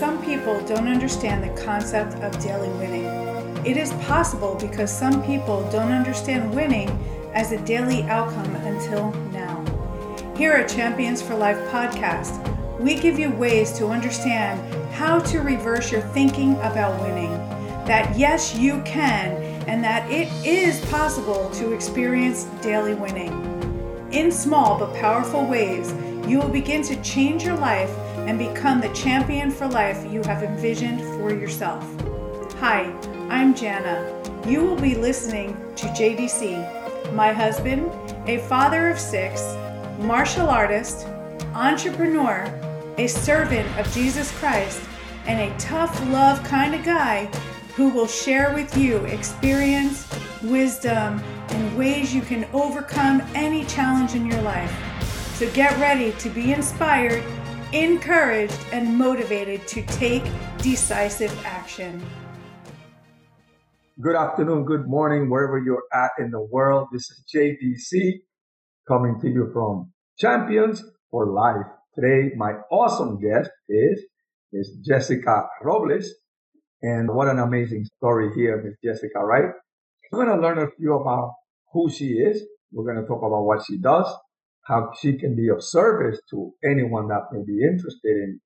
some 0.00 0.24
people 0.24 0.58
don't 0.64 0.88
understand 0.88 1.44
the 1.44 1.62
concept 1.62 2.14
of 2.22 2.42
daily 2.42 2.70
winning. 2.78 3.04
It 3.66 3.76
is 3.76 3.92
possible 4.08 4.56
because 4.58 4.90
some 4.90 5.22
people 5.24 5.68
don't 5.70 5.92
understand 5.92 6.54
winning 6.54 6.88
as 7.34 7.52
a 7.52 7.62
daily 7.66 8.04
outcome 8.04 8.56
until 8.64 9.12
now. 9.30 9.62
Here 10.38 10.52
at 10.52 10.70
Champions 10.70 11.20
for 11.20 11.34
Life 11.34 11.58
podcast, 11.68 12.40
we 12.78 12.94
give 12.94 13.18
you 13.18 13.30
ways 13.32 13.72
to 13.72 13.88
understand 13.88 14.58
how 14.94 15.18
to 15.18 15.40
reverse 15.40 15.92
your 15.92 16.00
thinking 16.00 16.54
about 16.60 16.98
winning. 17.02 17.32
That 17.84 18.16
yes, 18.16 18.56
you 18.56 18.80
can, 18.86 19.32
and 19.68 19.84
that 19.84 20.10
it 20.10 20.28
is 20.46 20.80
possible 20.86 21.50
to 21.56 21.74
experience 21.74 22.44
daily 22.62 22.94
winning. 22.94 23.32
In 24.12 24.32
small 24.32 24.78
but 24.78 24.94
powerful 24.94 25.44
ways, 25.44 25.92
you 26.26 26.38
will 26.38 26.48
begin 26.48 26.82
to 26.84 26.96
change 27.02 27.44
your 27.44 27.58
life 27.58 27.94
and 28.30 28.38
become 28.38 28.80
the 28.80 28.94
champion 28.94 29.50
for 29.50 29.66
life 29.66 30.06
you 30.08 30.22
have 30.22 30.44
envisioned 30.44 31.00
for 31.00 31.34
yourself. 31.34 31.82
Hi, 32.60 32.82
I'm 33.28 33.56
Jana. 33.56 34.06
You 34.46 34.62
will 34.62 34.80
be 34.80 34.94
listening 34.94 35.48
to 35.74 35.86
JDC, 35.88 37.12
my 37.12 37.32
husband, 37.32 37.90
a 38.28 38.38
father 38.46 38.88
of 38.88 39.00
six, 39.00 39.42
martial 39.98 40.48
artist, 40.48 41.08
entrepreneur, 41.54 42.44
a 42.98 43.08
servant 43.08 43.68
of 43.76 43.92
Jesus 43.92 44.30
Christ, 44.38 44.80
and 45.26 45.40
a 45.40 45.58
tough 45.58 46.00
love 46.06 46.40
kind 46.44 46.76
of 46.76 46.84
guy 46.84 47.24
who 47.74 47.88
will 47.88 48.06
share 48.06 48.54
with 48.54 48.78
you 48.78 48.98
experience, 49.06 50.08
wisdom, 50.44 51.20
and 51.48 51.76
ways 51.76 52.14
you 52.14 52.22
can 52.22 52.46
overcome 52.52 53.22
any 53.34 53.64
challenge 53.64 54.14
in 54.14 54.24
your 54.24 54.40
life. 54.42 54.72
So 55.34 55.50
get 55.50 55.76
ready 55.80 56.12
to 56.12 56.28
be 56.28 56.52
inspired 56.52 57.24
encouraged, 57.72 58.58
and 58.72 58.96
motivated 58.96 59.66
to 59.68 59.82
take 59.82 60.24
decisive 60.58 61.32
action. 61.44 62.04
Good 64.00 64.16
afternoon, 64.16 64.64
good 64.64 64.88
morning, 64.88 65.30
wherever 65.30 65.58
you're 65.58 65.84
at 65.92 66.10
in 66.18 66.30
the 66.30 66.40
world. 66.40 66.88
This 66.92 67.10
is 67.10 67.24
JDC 67.32 68.20
coming 68.88 69.20
to 69.20 69.28
you 69.28 69.50
from 69.52 69.92
Champions 70.18 70.82
for 71.10 71.30
Life. 71.30 71.66
Today, 71.94 72.34
my 72.36 72.52
awesome 72.70 73.20
guest 73.20 73.50
is 73.68 74.04
Miss 74.52 74.70
Jessica 74.84 75.48
Robles. 75.62 76.10
And 76.82 77.14
what 77.14 77.28
an 77.28 77.38
amazing 77.38 77.84
story 77.98 78.30
here, 78.34 78.62
Miss 78.62 78.74
Jessica, 78.82 79.20
right? 79.20 79.50
We're 80.10 80.24
going 80.24 80.36
to 80.36 80.42
learn 80.42 80.58
a 80.58 80.70
few 80.78 80.94
about 80.94 81.34
who 81.72 81.90
she 81.90 82.14
is. 82.14 82.42
We're 82.72 82.90
going 82.90 83.04
to 83.04 83.06
talk 83.06 83.22
about 83.22 83.42
what 83.42 83.64
she 83.64 83.78
does 83.78 84.06
how 84.70 84.92
she 85.00 85.18
can 85.18 85.34
be 85.34 85.48
of 85.48 85.62
service 85.62 86.20
to 86.30 86.52
anyone 86.64 87.08
that 87.08 87.24
may 87.32 87.42
be 87.44 87.62
interested 87.62 88.16
in 88.16 88.40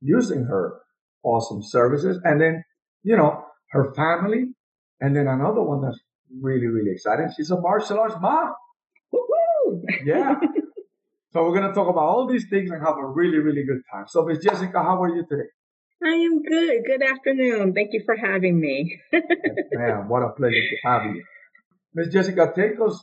using 0.00 0.44
her 0.44 0.80
awesome 1.22 1.62
services. 1.62 2.18
And 2.24 2.40
then, 2.40 2.64
you 3.02 3.16
know, 3.16 3.44
her 3.70 3.92
family. 3.94 4.46
And 5.00 5.14
then 5.14 5.28
another 5.28 5.62
one 5.62 5.82
that's 5.82 5.98
really, 6.40 6.66
really 6.66 6.92
exciting. 6.92 7.28
She's 7.36 7.50
a 7.50 7.60
martial 7.60 8.00
arts 8.00 8.16
mom. 8.20 8.54
Woo-hoo! 9.12 9.82
Yeah. 10.04 10.36
so 11.32 11.44
we're 11.44 11.58
going 11.58 11.68
to 11.68 11.74
talk 11.74 11.88
about 11.88 12.02
all 12.02 12.26
these 12.26 12.46
things 12.48 12.70
and 12.70 12.80
have 12.80 12.96
a 12.96 13.06
really, 13.06 13.38
really 13.38 13.64
good 13.64 13.82
time. 13.92 14.06
So 14.08 14.24
Miss 14.24 14.38
Jessica, 14.42 14.82
how 14.82 15.02
are 15.02 15.14
you 15.14 15.26
today? 15.28 15.48
I 16.02 16.08
am 16.08 16.42
good. 16.42 16.82
Good 16.86 17.02
afternoon. 17.02 17.74
Thank 17.74 17.92
you 17.92 18.02
for 18.04 18.16
having 18.16 18.58
me. 18.60 18.98
Man, 19.72 20.08
what 20.08 20.22
a 20.22 20.30
pleasure 20.30 20.54
to 20.54 20.88
have 20.88 21.04
you. 21.04 21.22
Miss 21.94 22.08
Jessica, 22.08 22.52
take 22.54 22.80
us 22.80 23.02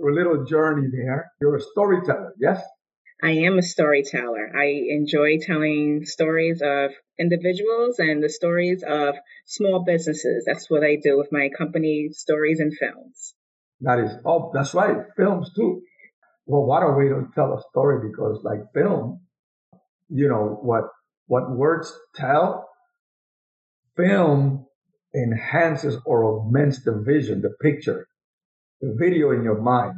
a 0.00 0.12
little 0.12 0.44
journey 0.44 0.88
there. 0.92 1.32
You're 1.40 1.56
a 1.56 1.60
storyteller, 1.60 2.34
yes? 2.38 2.62
I 3.22 3.30
am 3.30 3.58
a 3.58 3.62
storyteller. 3.62 4.52
I 4.56 4.66
enjoy 4.90 5.38
telling 5.40 6.04
stories 6.04 6.62
of 6.62 6.92
individuals 7.18 7.98
and 7.98 8.22
the 8.22 8.28
stories 8.28 8.84
of 8.88 9.16
small 9.44 9.82
businesses. 9.84 10.44
That's 10.46 10.70
what 10.70 10.84
I 10.84 10.96
do 11.02 11.18
with 11.18 11.32
my 11.32 11.48
company, 11.56 12.10
Stories 12.12 12.60
and 12.60 12.72
Films. 12.78 13.34
That 13.80 13.98
is, 13.98 14.12
oh, 14.24 14.52
that's 14.54 14.72
right, 14.74 14.98
films 15.16 15.50
too. 15.54 15.82
Well, 16.46 16.64
what 16.64 16.82
a 16.82 16.92
way 16.92 17.08
to 17.08 17.28
tell 17.34 17.54
a 17.54 17.62
story 17.70 18.08
because, 18.08 18.40
like 18.44 18.72
film, 18.72 19.20
you 20.08 20.28
know 20.28 20.58
what 20.62 20.84
what 21.26 21.50
words 21.50 21.92
tell. 22.14 22.68
Film 23.96 24.66
enhances 25.14 25.96
or 26.06 26.24
augments 26.24 26.84
the 26.84 27.02
vision, 27.04 27.42
the 27.42 27.50
picture 27.60 28.06
the 28.80 28.94
video 28.98 29.30
in 29.30 29.42
your 29.42 29.60
mind. 29.60 29.94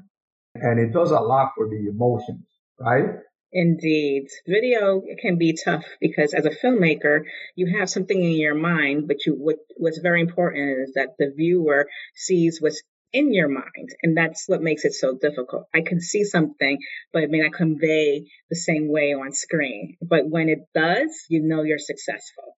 And 0.55 0.81
it 0.81 0.93
does 0.93 1.11
a 1.11 1.21
lot 1.21 1.53
for 1.57 1.69
the 1.69 1.89
emotions, 1.89 2.47
right? 2.79 3.21
Indeed. 3.53 4.29
Video 4.47 5.03
can 5.21 5.37
be 5.37 5.57
tough 5.65 5.85
because 6.01 6.35
as 6.35 6.47
a 6.47 6.51
filmmaker, 6.51 7.23
you 7.57 7.79
have 7.79 7.91
something 7.91 8.23
in 8.23 8.33
your 8.33 8.55
mind, 8.55 9.09
but 9.09 9.27
you, 9.27 9.35
what, 9.35 9.57
what's 9.77 9.99
very 9.99 10.21
important 10.21 10.89
is 10.89 10.95
that 10.95 11.15
the 11.19 11.33
viewer 11.37 11.89
sees 12.15 12.61
what's 12.61 12.83
in 13.13 13.33
your 13.33 13.49
mind. 13.49 13.91
And 14.03 14.17
that's 14.17 14.45
what 14.47 14.63
makes 14.63 14.85
it 14.85 14.93
so 14.93 15.17
difficult. 15.21 15.65
I 15.75 15.81
can 15.81 16.01
see 16.01 16.25
something, 16.25 16.79
but 17.13 17.25
it 17.25 17.31
may 17.31 17.41
not 17.41 17.53
convey 17.53 18.27
the 18.49 18.57
same 18.57 18.89
way 18.89 19.15
on 19.15 19.33
screen. 19.33 19.97
But 20.01 20.29
when 20.29 20.49
it 20.49 20.61
does, 20.75 21.27
you 21.29 21.43
know 21.43 21.63
you're 21.63 21.79
successful. 21.79 22.57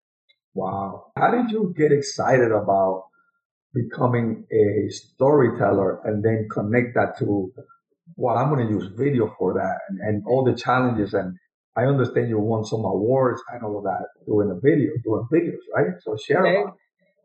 Wow. 0.54 1.12
How 1.16 1.30
did 1.30 1.50
you 1.50 1.74
get 1.76 1.92
excited 1.92 2.52
about 2.52 3.04
becoming 3.74 4.44
a 4.52 4.90
storyteller 4.90 6.00
and 6.04 6.22
then 6.24 6.48
connect 6.52 6.94
that 6.94 7.18
to 7.18 7.52
well, 8.16 8.36
I'm 8.36 8.50
going 8.50 8.66
to 8.66 8.72
use 8.72 8.90
video 8.94 9.34
for 9.38 9.54
that 9.54 9.78
and, 9.88 10.00
and 10.00 10.22
all 10.26 10.44
the 10.44 10.54
challenges. 10.54 11.14
And 11.14 11.36
I 11.76 11.84
understand 11.84 12.28
you 12.28 12.38
won 12.38 12.64
some 12.64 12.84
awards 12.84 13.42
and 13.52 13.62
all 13.62 13.78
of 13.78 13.84
that 13.84 14.06
doing 14.26 14.50
a 14.50 14.60
video, 14.60 14.92
doing 15.02 15.26
videos, 15.32 15.62
right? 15.74 15.94
So 16.00 16.16
share 16.16 16.42
that, 16.42 16.72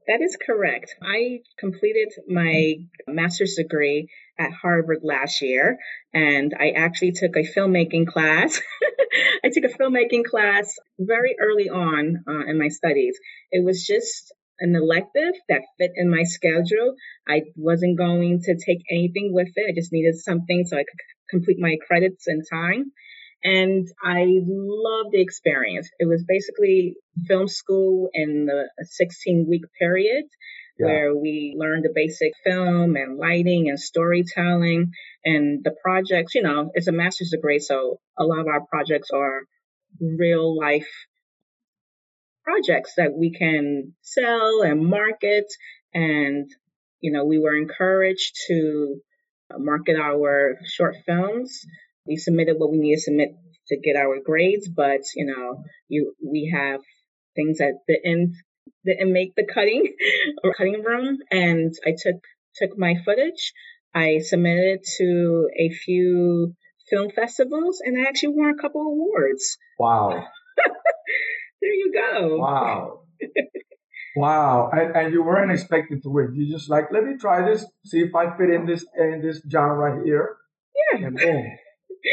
That 0.07 0.21
is 0.23 0.37
correct. 0.43 0.95
I 1.01 1.41
completed 1.59 2.13
my 2.27 2.75
master's 3.07 3.55
degree 3.55 4.09
at 4.39 4.51
Harvard 4.53 4.99
last 5.03 5.41
year, 5.41 5.77
and 6.13 6.53
I 6.57 6.69
actually 6.69 7.11
took 7.11 7.35
a 7.35 7.43
filmmaking 7.43 8.07
class. 8.07 8.61
I 9.43 9.49
took 9.49 9.63
a 9.63 9.75
filmmaking 9.75 10.25
class 10.25 10.75
very 10.99 11.35
early 11.41 11.69
on 11.69 12.23
uh, 12.27 12.49
in 12.49 12.57
my 12.57 12.69
studies. 12.69 13.17
It 13.51 13.65
was 13.65 13.85
just 13.85 14.33
an 14.59 14.75
elective 14.75 15.33
that 15.49 15.61
fit 15.77 15.91
in 15.95 16.09
my 16.09 16.23
schedule. 16.23 16.95
I 17.27 17.43
wasn't 17.55 17.97
going 17.97 18.41
to 18.43 18.55
take 18.55 18.83
anything 18.91 19.31
with 19.33 19.49
it. 19.55 19.69
I 19.69 19.73
just 19.73 19.93
needed 19.93 20.15
something 20.15 20.65
so 20.65 20.77
I 20.77 20.81
could 20.81 20.99
complete 21.29 21.57
my 21.59 21.77
credits 21.85 22.25
in 22.27 22.43
time. 22.43 22.91
And 23.43 23.87
I 24.03 24.25
loved 24.25 25.11
the 25.11 25.21
experience. 25.21 25.89
It 25.99 26.07
was 26.07 26.25
basically 26.27 26.95
film 27.27 27.47
school 27.47 28.09
in 28.13 28.47
the 28.47 28.69
16 28.83 29.45
week 29.47 29.63
period 29.79 30.25
yeah. 30.79 30.85
where 30.85 31.15
we 31.15 31.55
learned 31.57 31.83
the 31.83 31.91
basic 31.93 32.33
film 32.43 32.95
and 32.95 33.17
lighting 33.17 33.69
and 33.69 33.79
storytelling 33.79 34.91
and 35.23 35.63
the 35.63 35.75
projects, 35.83 36.35
you 36.35 36.41
know, 36.41 36.71
it's 36.73 36.87
a 36.87 36.91
master's 36.91 37.31
degree. 37.31 37.59
So 37.59 37.99
a 38.17 38.23
lot 38.23 38.39
of 38.39 38.47
our 38.47 38.65
projects 38.65 39.09
are 39.13 39.41
real 40.01 40.57
life 40.57 40.89
projects 42.47 42.93
that 42.95 43.13
we 43.13 43.31
can 43.31 43.93
sell 44.01 44.61
and 44.61 44.85
market. 44.85 45.45
And, 45.93 46.49
you 47.01 47.11
know, 47.11 47.25
we 47.25 47.39
were 47.39 47.55
encouraged 47.55 48.35
to 48.47 49.01
market 49.57 49.97
our 49.97 50.57
short 50.65 50.95
films. 51.05 51.61
We 52.05 52.15
submitted 52.15 52.55
what 52.57 52.71
we 52.71 52.77
needed 52.77 52.97
to 52.97 53.01
submit 53.01 53.29
to 53.67 53.77
get 53.77 53.97
our 53.97 54.19
grades, 54.23 54.69
but, 54.69 55.01
you 55.15 55.25
know, 55.25 55.63
you, 55.89 56.13
we 56.23 56.53
have 56.55 56.79
things 57.35 57.57
that 57.57 57.79
didn't, 57.85 58.33
didn't 58.85 59.11
make 59.11 59.35
the 59.35 59.45
cutting 59.53 59.93
or 60.43 60.53
cutting 60.53 60.83
room. 60.83 61.17
And 61.29 61.73
I 61.85 61.91
took, 61.91 62.21
took 62.55 62.77
my 62.77 62.95
footage. 63.03 63.51
I 63.93 64.19
submitted 64.19 64.85
to 64.99 65.49
a 65.59 65.69
few 65.69 66.55
film 66.89 67.09
festivals 67.13 67.81
and 67.83 67.99
I 67.99 68.07
actually 68.07 68.35
won 68.35 68.55
a 68.57 68.61
couple 68.61 68.81
awards. 68.81 69.57
Wow. 69.77 70.27
There 71.67 71.73
you 71.73 71.91
go. 71.93 72.37
Wow. 72.37 73.01
wow. 74.15 74.69
And, 74.71 74.95
and 74.95 75.13
you 75.13 75.23
weren't 75.23 75.51
expected 75.51 76.01
to 76.03 76.09
win. 76.09 76.33
You 76.35 76.49
just 76.49 76.69
like, 76.69 76.85
let 76.91 77.03
me 77.03 77.17
try 77.17 77.49
this, 77.49 77.65
see 77.85 77.99
if 77.99 78.15
I 78.15 78.37
fit 78.37 78.49
in 78.49 78.65
this 78.65 78.85
in 78.97 79.21
this 79.21 79.41
genre 79.51 79.75
right 79.75 80.05
here. 80.05 80.37
Yeah. 80.93 81.07
And. 81.07 81.19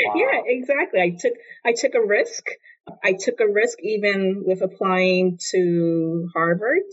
Wow. 0.06 0.14
Yeah, 0.16 0.40
exactly. 0.46 1.00
I 1.00 1.10
took 1.10 1.34
I 1.64 1.72
took 1.72 1.94
a 1.94 2.04
risk. 2.04 2.46
I 3.04 3.12
took 3.12 3.38
a 3.38 3.46
risk 3.46 3.78
even 3.82 4.42
with 4.44 4.62
applying 4.62 5.38
to 5.52 6.26
Harvard. 6.34 6.88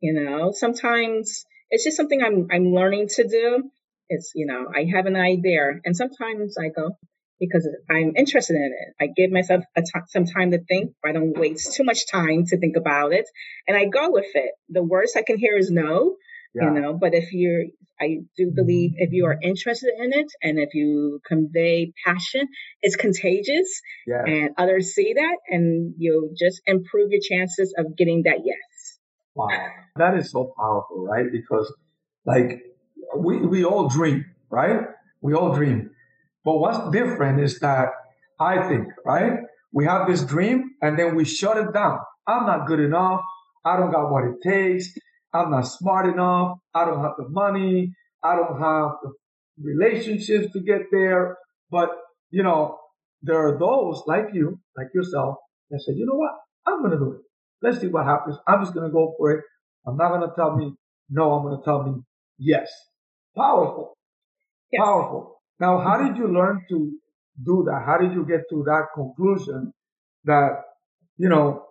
You 0.00 0.12
know, 0.12 0.52
sometimes 0.52 1.44
it's 1.70 1.82
just 1.82 1.96
something 1.96 2.22
I'm 2.22 2.46
I'm 2.52 2.72
learning 2.72 3.08
to 3.16 3.26
do. 3.26 3.70
It's 4.10 4.32
you 4.36 4.46
know, 4.46 4.66
I 4.72 4.84
have 4.94 5.06
an 5.06 5.16
idea 5.16 5.80
and 5.84 5.96
sometimes 5.96 6.56
I 6.56 6.68
go, 6.68 6.96
because 7.38 7.68
I'm 7.90 8.12
interested 8.16 8.54
in 8.54 8.72
it. 8.72 8.94
I 9.00 9.08
give 9.14 9.30
myself 9.30 9.64
some 10.08 10.24
time 10.24 10.52
to 10.52 10.58
think. 10.58 10.92
I 11.04 11.12
don't 11.12 11.38
waste 11.38 11.74
too 11.74 11.84
much 11.84 12.08
time 12.10 12.44
to 12.46 12.58
think 12.58 12.76
about 12.76 13.12
it, 13.12 13.26
and 13.66 13.76
I 13.76 13.86
go 13.86 14.10
with 14.10 14.30
it. 14.34 14.52
The 14.68 14.82
worst 14.82 15.16
I 15.16 15.22
can 15.22 15.38
hear 15.38 15.56
is 15.56 15.70
no, 15.70 16.16
yeah. 16.56 16.64
you 16.64 16.80
know, 16.80 16.92
but 16.94 17.14
if 17.14 17.32
you're, 17.32 17.64
I 18.00 18.18
do 18.36 18.50
believe 18.54 18.92
if 18.96 19.12
you 19.12 19.26
are 19.26 19.36
interested 19.42 19.92
in 19.98 20.12
it 20.12 20.26
and 20.42 20.58
if 20.58 20.74
you 20.74 21.20
convey 21.26 21.92
passion, 22.04 22.48
it's 22.82 22.96
contagious 22.96 23.80
yeah. 24.06 24.22
and 24.26 24.50
others 24.58 24.94
see 24.94 25.14
that 25.14 25.36
and 25.48 25.94
you'll 25.98 26.30
just 26.38 26.60
improve 26.66 27.10
your 27.10 27.20
chances 27.22 27.74
of 27.78 27.96
getting 27.96 28.22
that 28.24 28.40
yes. 28.44 28.98
Wow. 29.34 29.48
That 29.96 30.16
is 30.16 30.30
so 30.30 30.52
powerful, 30.58 31.04
right? 31.04 31.26
Because 31.30 31.72
like 32.24 32.62
we, 33.16 33.38
we 33.38 33.64
all 33.64 33.88
dream, 33.88 34.26
right? 34.50 34.80
We 35.20 35.34
all 35.34 35.54
dream. 35.54 35.90
But 36.46 36.58
what's 36.60 36.90
different 36.92 37.40
is 37.40 37.58
that 37.58 37.88
I 38.40 38.68
think, 38.68 38.86
right? 39.04 39.40
We 39.72 39.84
have 39.84 40.06
this 40.06 40.22
dream 40.22 40.70
and 40.80 40.96
then 40.96 41.16
we 41.16 41.24
shut 41.24 41.56
it 41.58 41.74
down. 41.74 41.98
I'm 42.26 42.46
not 42.46 42.68
good 42.68 42.78
enough. 42.80 43.20
I 43.64 43.76
don't 43.76 43.90
got 43.90 44.12
what 44.12 44.24
it 44.24 44.36
takes. 44.42 44.92
I'm 45.34 45.50
not 45.50 45.62
smart 45.62 46.06
enough. 46.06 46.58
I 46.72 46.84
don't 46.84 47.02
have 47.02 47.14
the 47.18 47.28
money. 47.28 47.92
I 48.22 48.36
don't 48.36 48.60
have 48.60 48.90
the 49.02 49.12
relationships 49.60 50.52
to 50.52 50.60
get 50.60 50.82
there. 50.92 51.36
But, 51.68 51.90
you 52.30 52.44
know, 52.44 52.78
there 53.22 53.44
are 53.48 53.58
those 53.58 54.04
like 54.06 54.28
you, 54.32 54.60
like 54.76 54.88
yourself, 54.94 55.38
that 55.70 55.80
say, 55.80 55.94
you 55.94 56.06
know 56.06 56.14
what? 56.14 56.30
I'm 56.64 56.80
going 56.80 56.92
to 56.92 56.98
do 56.98 57.12
it. 57.12 57.20
Let's 57.60 57.80
see 57.80 57.88
what 57.88 58.04
happens. 58.04 58.36
I'm 58.46 58.62
just 58.62 58.72
going 58.72 58.86
to 58.88 58.92
go 58.92 59.14
for 59.18 59.32
it. 59.32 59.44
I'm 59.84 59.96
not 59.96 60.10
going 60.10 60.28
to 60.28 60.34
tell 60.36 60.56
me 60.56 60.74
no. 61.10 61.32
I'm 61.32 61.42
going 61.42 61.58
to 61.58 61.64
tell 61.64 61.82
me 61.82 62.02
yes. 62.38 62.70
Powerful. 63.36 63.96
Yes. 64.70 64.80
Powerful. 64.84 65.35
Now, 65.58 65.78
how 65.78 66.06
did 66.06 66.16
you 66.16 66.28
learn 66.28 66.64
to 66.68 66.92
do 67.42 67.64
that? 67.66 67.82
How 67.86 67.98
did 67.98 68.12
you 68.12 68.24
get 68.26 68.42
to 68.50 68.62
that 68.64 68.88
conclusion 68.94 69.72
that, 70.24 70.62
you 71.16 71.28
know, 71.28 71.64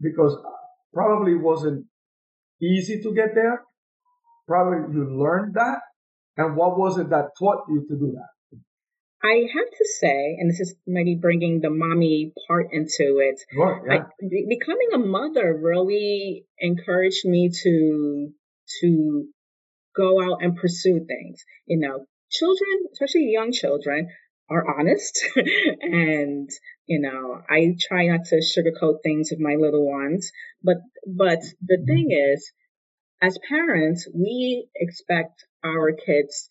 because 0.00 0.36
probably 0.92 1.34
wasn't 1.34 1.86
easy 2.62 3.02
to 3.02 3.14
get 3.14 3.34
there. 3.34 3.62
Probably 4.46 4.94
you 4.94 5.04
learned 5.20 5.54
that. 5.54 5.80
And 6.36 6.56
what 6.56 6.78
was 6.78 6.98
it 6.98 7.10
that 7.10 7.30
taught 7.38 7.64
you 7.68 7.86
to 7.88 7.94
do 7.94 8.12
that? 8.14 8.58
I 9.22 9.46
have 9.56 9.70
to 9.70 9.86
say, 10.00 10.36
and 10.38 10.50
this 10.50 10.60
is 10.60 10.74
maybe 10.86 11.14
bringing 11.14 11.60
the 11.60 11.70
mommy 11.70 12.32
part 12.46 12.66
into 12.72 13.20
it. 13.20 13.40
Right, 13.56 13.80
yeah. 13.86 13.94
I, 13.94 14.28
becoming 14.48 14.88
a 14.92 14.98
mother 14.98 15.58
really 15.58 16.44
encouraged 16.58 17.24
me 17.24 17.50
to 17.62 18.32
to 18.80 19.26
go 19.96 20.22
out 20.22 20.42
and 20.42 20.56
pursue 20.56 21.06
things. 21.06 21.42
You 21.66 21.78
know, 21.78 22.04
children, 22.38 22.86
especially 22.92 23.30
young 23.32 23.52
children, 23.52 24.08
are 24.50 24.78
honest. 24.78 25.24
And 25.82 26.50
you 26.86 27.00
know 27.00 27.40
i 27.48 27.74
try 27.80 28.08
not 28.08 28.26
to 28.26 28.36
sugarcoat 28.36 28.98
things 29.02 29.30
with 29.30 29.40
my 29.40 29.54
little 29.54 29.86
ones. 29.90 30.30
But 30.62 30.78
but 31.06 31.40
the 31.62 31.76
mm-hmm. 31.76 31.86
thing 31.86 32.08
is 32.10 32.52
as 33.22 33.38
parents 33.48 34.08
we 34.14 34.68
expect 34.76 35.44
our 35.64 35.92
kids 35.92 36.48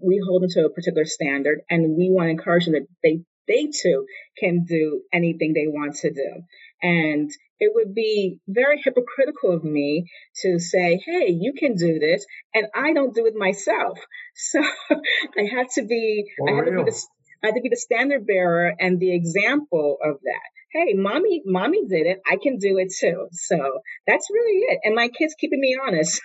we 0.00 0.20
hold 0.26 0.42
them 0.42 0.50
to 0.50 0.64
a 0.66 0.70
particular 0.70 1.04
standard 1.04 1.60
and 1.70 1.96
we 1.96 2.10
want 2.10 2.26
to 2.26 2.30
encourage 2.30 2.64
them 2.64 2.74
that 2.74 2.88
they 3.02 3.22
they 3.48 3.66
too 3.66 4.06
can 4.38 4.64
do 4.64 5.02
anything 5.12 5.52
they 5.52 5.66
want 5.66 5.96
to 5.96 6.12
do. 6.12 6.42
And 6.80 7.30
it 7.62 7.70
would 7.76 7.94
be 7.94 8.40
very 8.48 8.82
hypocritical 8.84 9.54
of 9.54 9.62
me 9.62 10.10
to 10.42 10.58
say, 10.58 11.00
Hey, 11.04 11.28
you 11.28 11.52
can 11.56 11.76
do 11.76 12.00
this. 12.00 12.26
And 12.52 12.66
I 12.74 12.92
don't 12.92 13.14
do 13.14 13.26
it 13.26 13.34
myself. 13.36 13.98
So 14.34 14.60
I 14.62 15.42
had 15.42 15.68
to 15.74 15.82
be, 15.82 16.24
I 16.48 16.52
have 16.52 16.64
to 16.64 16.70
be, 16.70 16.84
the, 16.84 17.06
I 17.42 17.48
have 17.48 17.54
to 17.54 17.60
be 17.60 17.68
the 17.68 17.76
standard 17.76 18.26
bearer 18.26 18.72
and 18.80 18.98
the 18.98 19.14
example 19.14 19.98
of 20.02 20.16
that. 20.22 20.48
Hey, 20.72 20.94
mommy, 20.94 21.42
mommy 21.44 21.86
did 21.86 22.06
it. 22.06 22.22
I 22.26 22.38
can 22.42 22.56
do 22.56 22.78
it 22.78 22.94
too. 22.98 23.28
So 23.32 23.58
that's 24.06 24.28
really 24.32 24.58
it. 24.70 24.78
And 24.84 24.94
my 24.94 25.08
kids 25.08 25.34
keeping 25.38 25.60
me 25.60 25.76
honest. 25.86 26.18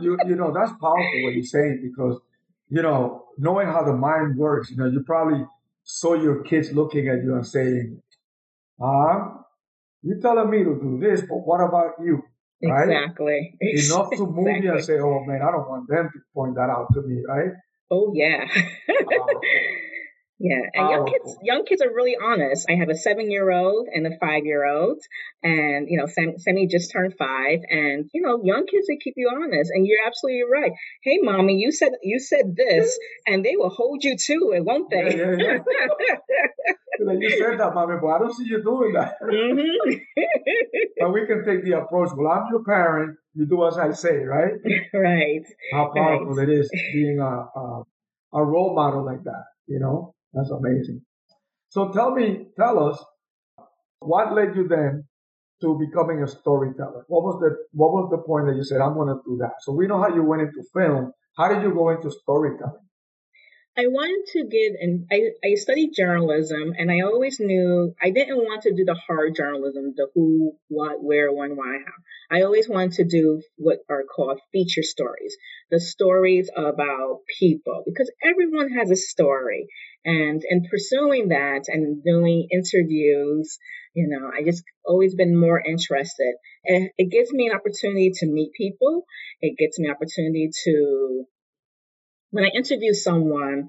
you, 0.00 0.16
you 0.26 0.34
know, 0.34 0.50
that's 0.54 0.72
powerful 0.80 1.22
what 1.24 1.34
you're 1.34 1.42
saying 1.42 1.90
because, 1.90 2.18
you 2.70 2.80
know, 2.80 3.26
knowing 3.36 3.66
how 3.66 3.84
the 3.84 3.92
mind 3.92 4.38
works, 4.38 4.70
you 4.70 4.78
know, 4.78 4.86
you 4.86 5.02
probably 5.04 5.44
saw 5.82 6.14
your 6.14 6.42
kids 6.42 6.72
looking 6.72 7.06
at 7.08 7.22
you 7.22 7.34
and 7.34 7.46
saying, 7.46 8.02
ah, 8.80 9.43
you're 10.04 10.20
telling 10.20 10.50
me 10.50 10.58
to 10.58 10.78
do 10.80 10.98
this, 11.00 11.22
but 11.22 11.38
what 11.38 11.60
about 11.60 11.94
you? 12.04 12.22
Right? 12.62 12.88
Exactly. 12.88 13.56
Enough 13.60 14.10
to 14.12 14.26
move 14.26 14.46
exactly. 14.46 14.66
you 14.66 14.72
and 14.72 14.84
say, 14.84 14.98
oh 15.00 15.24
man, 15.24 15.40
I 15.42 15.50
don't 15.50 15.68
want 15.68 15.88
them 15.88 16.08
to 16.12 16.18
point 16.34 16.54
that 16.56 16.70
out 16.70 16.88
to 16.94 17.02
me, 17.02 17.22
right? 17.26 17.50
Oh 17.90 18.12
yeah. 18.14 18.44
Oh, 18.88 19.40
Yeah, 20.40 20.66
and 20.74 20.90
young 20.90 21.06
kids, 21.06 21.38
young 21.42 21.64
kids 21.64 21.80
are 21.80 21.94
really 21.94 22.16
honest. 22.20 22.66
I 22.68 22.74
have 22.74 22.88
a 22.88 22.96
seven-year-old 22.96 23.86
and 23.86 24.04
a 24.04 24.18
five-year-old, 24.18 24.98
and 25.44 25.86
you 25.88 25.96
know, 25.96 26.06
Sam, 26.06 26.38
Sammy 26.38 26.66
just 26.66 26.90
turned 26.90 27.14
five, 27.16 27.60
and 27.70 28.10
you 28.12 28.20
know, 28.20 28.42
young 28.42 28.66
kids 28.66 28.88
they 28.88 28.96
keep 28.96 29.14
you 29.16 29.30
honest. 29.32 29.70
And 29.72 29.86
you're 29.86 30.04
absolutely 30.04 30.42
right. 30.50 30.72
Hey, 31.04 31.18
mommy, 31.22 31.54
you 31.54 31.70
said 31.70 31.92
you 32.02 32.18
said 32.18 32.56
this, 32.56 32.98
and 33.26 33.44
they 33.44 33.54
will 33.56 33.70
hold 33.70 34.02
you 34.02 34.16
to 34.16 34.34
it, 34.54 34.64
won't 34.64 34.90
they? 34.90 35.16
Yeah, 35.16 35.36
yeah, 35.38 35.58
yeah. 35.70 36.74
like 37.06 37.18
you 37.20 37.30
said 37.38 37.60
that, 37.60 37.72
mommy, 37.72 37.94
but 38.02 38.08
I 38.08 38.18
don't 38.18 38.34
see 38.34 38.46
you 38.46 38.60
doing 38.60 38.92
that. 38.94 39.14
Mm-hmm. 39.22 39.94
but 40.98 41.12
we 41.12 41.26
can 41.26 41.44
take 41.44 41.64
the 41.64 41.78
approach. 41.78 42.10
Well, 42.16 42.32
I'm 42.32 42.50
your 42.50 42.64
parent. 42.64 43.18
You 43.34 43.46
do 43.46 43.66
as 43.68 43.78
I 43.78 43.92
say, 43.92 44.16
right? 44.16 44.54
Right. 44.92 45.42
How 45.72 45.92
powerful 45.94 46.34
right. 46.34 46.48
it 46.48 46.58
is 46.58 46.70
being 46.92 47.20
a, 47.20 47.24
a 47.24 47.82
a 48.32 48.44
role 48.44 48.74
model 48.74 49.04
like 49.04 49.22
that. 49.24 49.44
You 49.68 49.78
know. 49.78 50.13
That's 50.34 50.50
amazing. 50.50 51.02
So 51.70 51.92
tell 51.92 52.12
me, 52.14 52.46
tell 52.58 52.88
us, 52.88 53.04
what 54.00 54.34
led 54.34 54.56
you 54.56 54.68
then 54.68 55.04
to 55.62 55.78
becoming 55.78 56.22
a 56.22 56.28
storyteller? 56.28 57.04
What 57.08 57.24
was 57.24 57.40
the 57.40 57.56
what 57.72 57.92
was 57.92 58.10
the 58.10 58.18
point 58.18 58.46
that 58.48 58.56
you 58.56 58.64
said 58.64 58.80
I'm 58.80 58.94
going 58.94 59.08
to 59.08 59.20
do 59.26 59.38
that? 59.40 59.54
So 59.62 59.72
we 59.72 59.86
know 59.88 60.00
how 60.00 60.14
you 60.14 60.24
went 60.24 60.42
into 60.42 60.62
film. 60.74 61.12
How 61.38 61.48
did 61.52 61.62
you 61.62 61.74
go 61.74 61.90
into 61.90 62.10
storytelling? 62.10 62.83
I 63.76 63.88
wanted 63.88 64.30
to 64.34 64.44
give, 64.48 64.74
and 64.80 65.06
I, 65.10 65.30
I 65.44 65.54
studied 65.54 65.90
journalism, 65.96 66.74
and 66.78 66.92
I 66.92 67.00
always 67.00 67.40
knew 67.40 67.92
I 68.00 68.10
didn't 68.10 68.36
want 68.36 68.62
to 68.62 68.74
do 68.74 68.84
the 68.84 68.94
hard 68.94 69.34
journalism, 69.34 69.94
the 69.96 70.06
who, 70.14 70.52
what, 70.68 71.02
where, 71.02 71.32
when, 71.32 71.56
why, 71.56 71.78
how. 71.84 72.36
I 72.36 72.42
always 72.42 72.68
wanted 72.68 72.92
to 72.92 73.04
do 73.04 73.42
what 73.56 73.78
are 73.90 74.04
called 74.04 74.40
feature 74.52 74.84
stories, 74.84 75.36
the 75.72 75.80
stories 75.80 76.50
about 76.56 77.22
people, 77.38 77.82
because 77.84 78.12
everyone 78.22 78.70
has 78.70 78.92
a 78.92 78.96
story. 78.96 79.66
And 80.04 80.42
in 80.48 80.68
pursuing 80.70 81.28
that 81.28 81.64
and 81.66 82.02
doing 82.04 82.46
interviews, 82.52 83.58
you 83.94 84.06
know, 84.08 84.30
I 84.32 84.44
just 84.44 84.62
always 84.84 85.16
been 85.16 85.36
more 85.36 85.60
interested. 85.60 86.34
It 86.64 87.10
gives 87.10 87.32
me 87.32 87.48
an 87.48 87.56
opportunity 87.56 88.12
to 88.14 88.26
meet 88.26 88.52
people. 88.56 89.04
It 89.40 89.56
gets 89.58 89.78
me 89.78 89.90
opportunity 89.90 90.50
to 90.64 91.24
when 92.34 92.44
I 92.44 92.48
interview 92.48 92.92
someone, 92.94 93.68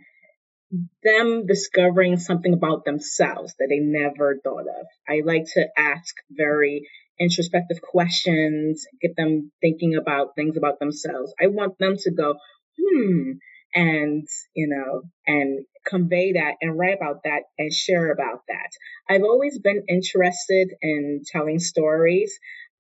them 1.03 1.45
discovering 1.45 2.17
something 2.17 2.51
about 2.51 2.83
themselves 2.83 3.53
that 3.59 3.67
they 3.69 3.77
never 3.77 4.39
thought 4.44 4.62
of. 4.62 4.88
I 5.07 5.21
like 5.23 5.45
to 5.53 5.67
ask 5.77 6.15
very 6.31 6.88
introspective 7.19 7.79
questions, 7.79 8.88
get 9.00 9.15
them 9.15 9.51
thinking 9.62 9.95
about 9.95 10.29
things 10.36 10.57
about 10.57 10.79
themselves. 10.79 11.31
I 11.39 11.45
want 11.45 11.77
them 11.77 11.95
to 11.95 12.12
go, 12.12 12.34
hmm, 12.75 13.34
and, 13.75 14.25
you 14.55 14.67
know, 14.67 15.03
and 15.27 15.63
convey 15.86 16.34
that 16.34 16.55
and 16.60 16.75
write 16.75 16.98
about 17.00 17.22
that 17.25 17.43
and 17.60 17.72
share 17.72 18.12
about 18.12 18.39
that. 18.48 18.72
I've 19.07 19.22
always 19.22 19.60
been 19.60 19.84
interested 19.88 20.69
in 20.81 21.22
telling 21.31 21.60
stories. 21.60 22.36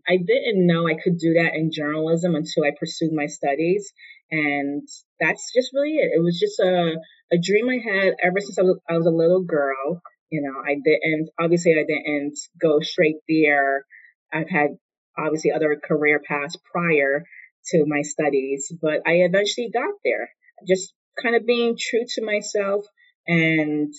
I 0.07 0.17
didn't 0.17 0.65
know 0.65 0.87
I 0.87 0.95
could 0.95 1.19
do 1.19 1.33
that 1.33 1.53
in 1.53 1.71
journalism 1.71 2.33
until 2.33 2.63
I 2.63 2.71
pursued 2.79 3.13
my 3.13 3.27
studies. 3.27 3.93
And 4.31 4.87
that's 5.19 5.51
just 5.53 5.71
really 5.73 5.95
it. 5.95 6.11
It 6.15 6.23
was 6.23 6.39
just 6.39 6.59
a, 6.59 6.95
a 7.31 7.37
dream 7.41 7.69
I 7.69 7.79
had 7.83 8.13
ever 8.21 8.39
since 8.39 8.57
I 8.59 8.63
was, 8.63 8.79
I 8.89 8.97
was 8.97 9.05
a 9.05 9.11
little 9.11 9.43
girl. 9.43 10.01
You 10.29 10.41
know, 10.41 10.59
I 10.59 10.75
didn't, 10.83 11.29
obviously 11.39 11.73
I 11.73 11.85
didn't 11.87 12.37
go 12.59 12.79
straight 12.81 13.17
there. 13.29 13.85
I've 14.33 14.49
had 14.49 14.77
obviously 15.17 15.51
other 15.51 15.79
career 15.81 16.21
paths 16.27 16.57
prior 16.71 17.25
to 17.67 17.85
my 17.87 18.01
studies, 18.01 18.71
but 18.81 19.01
I 19.05 19.23
eventually 19.23 19.69
got 19.73 19.93
there. 20.03 20.29
Just 20.67 20.93
kind 21.21 21.35
of 21.35 21.45
being 21.45 21.77
true 21.79 22.03
to 22.15 22.25
myself 22.25 22.85
and 23.27 23.93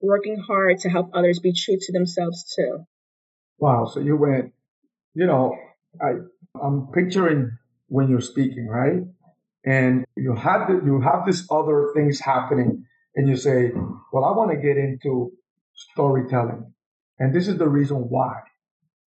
working 0.00 0.36
hard 0.38 0.78
to 0.80 0.90
help 0.90 1.10
others 1.14 1.40
be 1.40 1.52
true 1.52 1.76
to 1.80 1.92
themselves 1.92 2.54
too. 2.54 2.84
Wow. 3.58 3.86
So 3.86 4.00
you 4.00 4.16
went, 4.16 4.52
you 5.14 5.26
know, 5.26 5.56
I, 6.00 6.12
I'm 6.60 6.88
picturing 6.92 7.56
when 7.88 8.08
you're 8.08 8.20
speaking, 8.20 8.66
right? 8.66 9.02
And 9.64 10.04
you 10.16 10.34
have 10.34 10.68
the, 10.68 10.82
you 10.84 11.00
have 11.00 11.26
these 11.26 11.46
other 11.50 11.90
things 11.94 12.20
happening 12.20 12.84
and 13.16 13.28
you 13.28 13.36
say, 13.36 13.70
well, 14.12 14.24
I 14.24 14.32
want 14.32 14.50
to 14.50 14.56
get 14.56 14.76
into 14.76 15.32
storytelling 15.74 16.74
and 17.18 17.34
this 17.34 17.48
is 17.48 17.58
the 17.58 17.68
reason 17.68 17.96
why. 18.08 18.40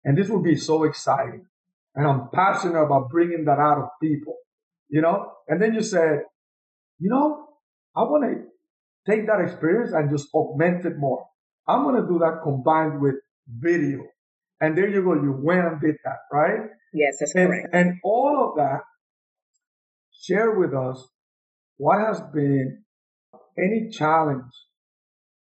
And 0.03 0.17
this 0.17 0.29
will 0.29 0.41
be 0.41 0.55
so 0.55 0.83
exciting. 0.83 1.45
And 1.95 2.07
I'm 2.07 2.29
passionate 2.33 2.81
about 2.81 3.09
bringing 3.09 3.45
that 3.45 3.59
out 3.59 3.77
of 3.77 3.89
people, 4.01 4.37
you 4.89 5.01
know? 5.01 5.31
And 5.47 5.61
then 5.61 5.73
you 5.73 5.81
said, 5.81 6.21
you 6.99 7.09
know, 7.09 7.45
I 7.95 8.03
want 8.03 8.23
to 8.23 9.11
take 9.11 9.27
that 9.27 9.41
experience 9.41 9.91
and 9.93 10.09
just 10.09 10.29
augment 10.33 10.85
it 10.85 10.97
more. 10.97 11.25
I'm 11.67 11.83
going 11.83 12.01
to 12.01 12.07
do 12.07 12.19
that 12.19 12.41
combined 12.43 13.01
with 13.01 13.15
video. 13.47 14.03
And 14.59 14.77
there 14.77 14.87
you 14.87 15.03
go. 15.03 15.13
You 15.13 15.37
went 15.37 15.65
and 15.65 15.81
did 15.81 15.95
that, 16.05 16.19
right? 16.31 16.69
Yes, 16.93 17.17
that's 17.19 17.35
and, 17.35 17.47
correct. 17.47 17.67
And 17.73 17.99
all 18.03 18.49
of 18.49 18.55
that 18.57 18.81
share 20.21 20.51
with 20.51 20.73
us 20.73 21.07
what 21.77 21.99
has 21.99 22.21
been 22.33 22.83
any 23.57 23.89
challenge 23.91 24.51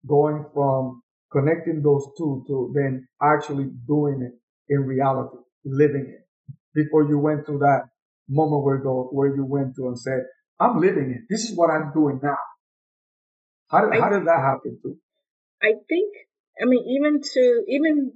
going 0.08 0.46
from 0.54 1.02
connecting 1.32 1.82
those 1.82 2.06
two 2.18 2.44
to 2.48 2.72
then 2.76 3.08
actually 3.22 3.70
doing 3.88 4.22
it 4.22 4.74
in 4.74 4.82
reality, 4.82 5.38
living 5.66 6.08
it 6.08 6.24
before 6.74 7.08
you 7.08 7.18
went 7.20 7.46
through 7.46 7.60
that 7.60 7.84
moment 8.28 8.64
where 8.64 8.78
go 8.78 9.10
where 9.12 9.36
you 9.36 9.46
went 9.46 9.76
to 9.76 9.88
and 9.88 10.00
said, 10.00 10.22
I'm 10.60 10.80
living 10.80 11.12
it. 11.12 11.22
This 11.30 11.50
is 11.50 11.58
what 11.58 11.70
I'm 11.70 11.92
doing 11.94 12.20
now. 12.22 12.38
How 13.70 13.82
did, 13.82 13.94
I, 13.94 14.02
how 14.02 14.10
did 14.10 14.26
that 14.28 14.40
happen 14.40 14.78
too? 14.82 14.98
I 15.62 15.74
think, 15.90 16.14
I 16.62 16.66
mean, 16.66 16.84
even 16.88 17.22
to, 17.22 17.64
even 17.68 18.14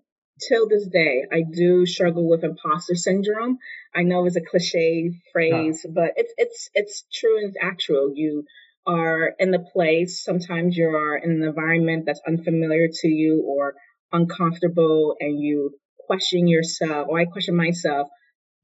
till 0.47 0.67
this 0.67 0.87
day, 0.87 1.23
I 1.31 1.41
do 1.41 1.85
struggle 1.85 2.27
with 2.29 2.43
imposter 2.43 2.95
syndrome. 2.95 3.57
I 3.95 4.03
know 4.03 4.25
it's 4.25 4.35
a 4.35 4.41
cliche 4.41 5.11
phrase, 5.31 5.81
yeah. 5.85 5.91
but 5.93 6.11
it's, 6.15 6.33
it's, 6.37 6.69
it's 6.73 7.03
true 7.13 7.37
and 7.37 7.49
it's 7.49 7.57
actual. 7.61 8.11
You 8.13 8.45
are 8.85 9.33
in 9.39 9.51
the 9.51 9.65
place. 9.73 10.23
Sometimes 10.23 10.77
you 10.77 10.87
are 10.87 11.17
in 11.17 11.31
an 11.31 11.43
environment 11.43 12.05
that's 12.05 12.21
unfamiliar 12.27 12.87
to 13.01 13.07
you 13.07 13.43
or 13.45 13.75
uncomfortable 14.11 15.15
and 15.19 15.39
you 15.39 15.71
question 16.07 16.47
yourself, 16.47 17.07
or 17.09 17.19
I 17.19 17.25
question 17.25 17.55
myself, 17.55 18.07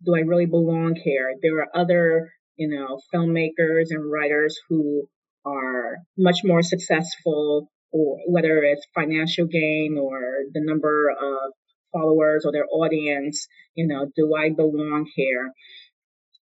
do 0.05 0.15
I 0.15 0.19
really 0.19 0.45
belong 0.45 0.95
here? 0.95 1.33
There 1.41 1.59
are 1.59 1.67
other, 1.75 2.31
you 2.55 2.69
know, 2.69 2.99
filmmakers 3.13 3.87
and 3.89 4.11
writers 4.11 4.57
who 4.69 5.07
are 5.45 5.97
much 6.17 6.39
more 6.43 6.61
successful 6.61 7.69
or 7.91 8.17
whether 8.27 8.63
it's 8.63 8.87
financial 8.95 9.45
gain 9.45 9.97
or 10.01 10.19
the 10.53 10.61
number 10.63 11.09
of 11.11 11.53
followers 11.93 12.43
or 12.45 12.51
their 12.51 12.67
audience, 12.69 13.47
you 13.75 13.88
know, 13.88 14.07
do 14.15 14.33
I 14.35 14.50
belong 14.50 15.07
here? 15.15 15.53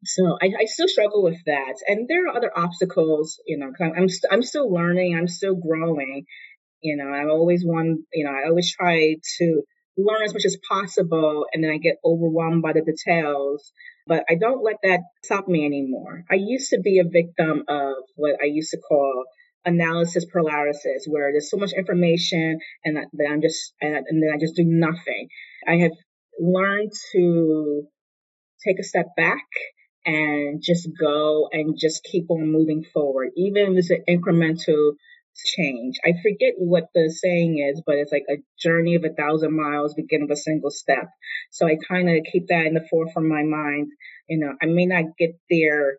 So 0.04 0.38
I, 0.40 0.46
I 0.46 0.64
still 0.64 0.88
struggle 0.88 1.22
with 1.22 1.38
that. 1.46 1.74
And 1.86 2.08
there 2.08 2.26
are 2.26 2.36
other 2.36 2.50
obstacles, 2.56 3.40
you 3.46 3.58
know, 3.58 3.70
I'm, 3.80 3.92
I'm, 3.96 4.08
st- 4.08 4.32
I'm 4.32 4.42
still 4.42 4.72
learning, 4.72 5.16
I'm 5.16 5.28
still 5.28 5.54
growing. 5.54 6.24
You 6.80 6.96
know, 6.96 7.10
I 7.10 7.26
always 7.28 7.62
want, 7.64 8.00
you 8.12 8.24
know, 8.24 8.30
I 8.30 8.48
always 8.48 8.72
try 8.72 9.16
to 9.38 9.62
learn 9.98 10.22
as 10.24 10.32
much 10.32 10.46
as 10.46 10.56
possible 10.66 11.44
and 11.52 11.62
then 11.62 11.70
I 11.70 11.76
get 11.76 11.96
overwhelmed 12.02 12.62
by 12.62 12.72
the 12.72 12.80
details. 12.80 13.72
But 14.06 14.24
I 14.30 14.36
don't 14.40 14.64
let 14.64 14.76
that 14.82 15.00
stop 15.22 15.46
me 15.46 15.66
anymore. 15.66 16.24
I 16.30 16.36
used 16.36 16.70
to 16.70 16.80
be 16.80 16.98
a 17.00 17.08
victim 17.08 17.64
of 17.68 17.94
what 18.16 18.36
I 18.42 18.46
used 18.46 18.70
to 18.70 18.78
call 18.78 19.24
analysis 19.64 20.24
paralysis, 20.24 21.06
where 21.06 21.32
there's 21.32 21.50
so 21.50 21.56
much 21.56 21.72
information 21.72 22.58
and 22.84 22.96
that 22.96 23.28
I'm 23.30 23.42
just, 23.42 23.74
and, 23.80 23.94
and 23.94 24.22
then 24.22 24.30
I 24.34 24.38
just 24.38 24.56
do 24.56 24.64
nothing. 24.64 25.28
I 25.66 25.76
have 25.76 25.92
learned 26.38 26.92
to 27.12 27.82
take 28.64 28.78
a 28.78 28.84
step 28.84 29.06
back 29.16 29.46
and 30.06 30.62
just 30.62 30.88
go 30.98 31.48
and 31.52 31.76
just 31.78 32.04
keep 32.04 32.30
on 32.30 32.50
moving 32.52 32.84
forward, 32.92 33.30
even 33.36 33.76
if 33.76 33.78
it's 33.78 33.90
an 33.90 34.04
incremental 34.08 34.92
change. 35.56 35.96
I 36.04 36.12
forget 36.22 36.54
what 36.56 36.84
the 36.94 37.10
saying 37.10 37.58
is, 37.58 37.82
but 37.84 37.96
it's 37.96 38.12
like 38.12 38.24
a 38.28 38.42
journey 38.58 38.94
of 38.94 39.04
a 39.04 39.14
thousand 39.14 39.56
miles 39.56 39.94
begin 39.94 40.22
with 40.22 40.38
a 40.38 40.40
single 40.40 40.70
step. 40.70 41.08
So 41.50 41.66
I 41.66 41.76
kind 41.88 42.08
of 42.08 42.24
keep 42.30 42.48
that 42.48 42.66
in 42.66 42.74
the 42.74 42.86
forefront 42.90 43.26
of 43.26 43.32
my 43.32 43.44
mind. 43.44 43.88
You 44.28 44.38
know, 44.38 44.52
I 44.60 44.66
may 44.66 44.86
not 44.86 45.16
get 45.18 45.38
there 45.48 45.98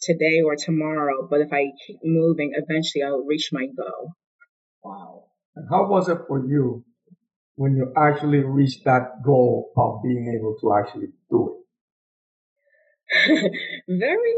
today 0.00 0.40
or 0.44 0.56
tomorrow, 0.56 1.26
but 1.28 1.40
if 1.40 1.52
I 1.52 1.72
keep 1.86 1.98
moving, 2.04 2.52
eventually 2.54 3.02
I'll 3.02 3.24
reach 3.24 3.50
my 3.52 3.66
goal. 3.66 4.12
Wow. 4.82 5.24
And 5.56 5.66
how 5.70 5.86
was 5.88 6.08
it 6.08 6.18
for 6.26 6.44
you 6.46 6.84
when 7.56 7.76
you 7.76 7.92
actually 7.96 8.38
reached 8.38 8.84
that 8.84 9.22
goal 9.24 9.72
of 9.76 10.02
being 10.02 10.34
able 10.38 10.56
to 10.60 10.74
actually 10.78 11.08
do 11.30 11.54
it? 11.54 11.58
Very 13.88 14.34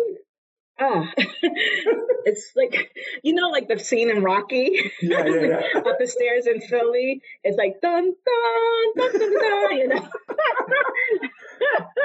ah, 0.80 1.12
it's 1.16 2.52
like 2.56 2.90
you 3.22 3.34
know, 3.34 3.48
like 3.48 3.68
the 3.68 3.78
scene 3.78 4.10
in 4.10 4.22
Rocky. 4.22 4.92
Yeah, 5.02 5.26
yeah, 5.26 5.42
yeah. 5.42 5.60
Up 5.86 5.98
the 5.98 6.06
stairs 6.06 6.46
in 6.46 6.60
Philly, 6.60 7.20
it's 7.44 7.58
like 7.58 7.80
dun 7.82 8.04
dun 8.04 8.94
dun 8.96 9.12
dun 9.12 9.32
dun. 9.40 9.76
You 9.76 9.88
know. 9.88 10.08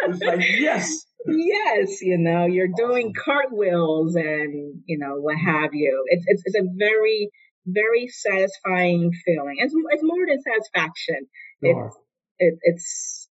it's 0.03 0.21
like 0.21 0.45
yes. 0.59 1.05
Yes, 1.27 2.01
you 2.01 2.17
know, 2.17 2.46
you're 2.46 2.70
doing 2.75 3.13
cartwheels 3.13 4.15
and 4.15 4.82
you 4.86 4.98
know 5.00 5.15
what 5.15 5.38
have 5.38 5.74
you. 5.74 6.03
It's 6.08 6.25
it's, 6.27 6.44
it's 6.46 6.58
a 6.58 6.70
very 6.77 7.29
very 7.65 8.08
satisfying 8.08 9.12
feeling. 9.25 9.55
It's 9.58 9.74
it's 9.91 10.03
more 10.03 10.25
than 10.27 10.41
satisfaction. 10.41 11.27
It's 11.62 11.98
it, 12.38 12.60
it's 12.62 13.29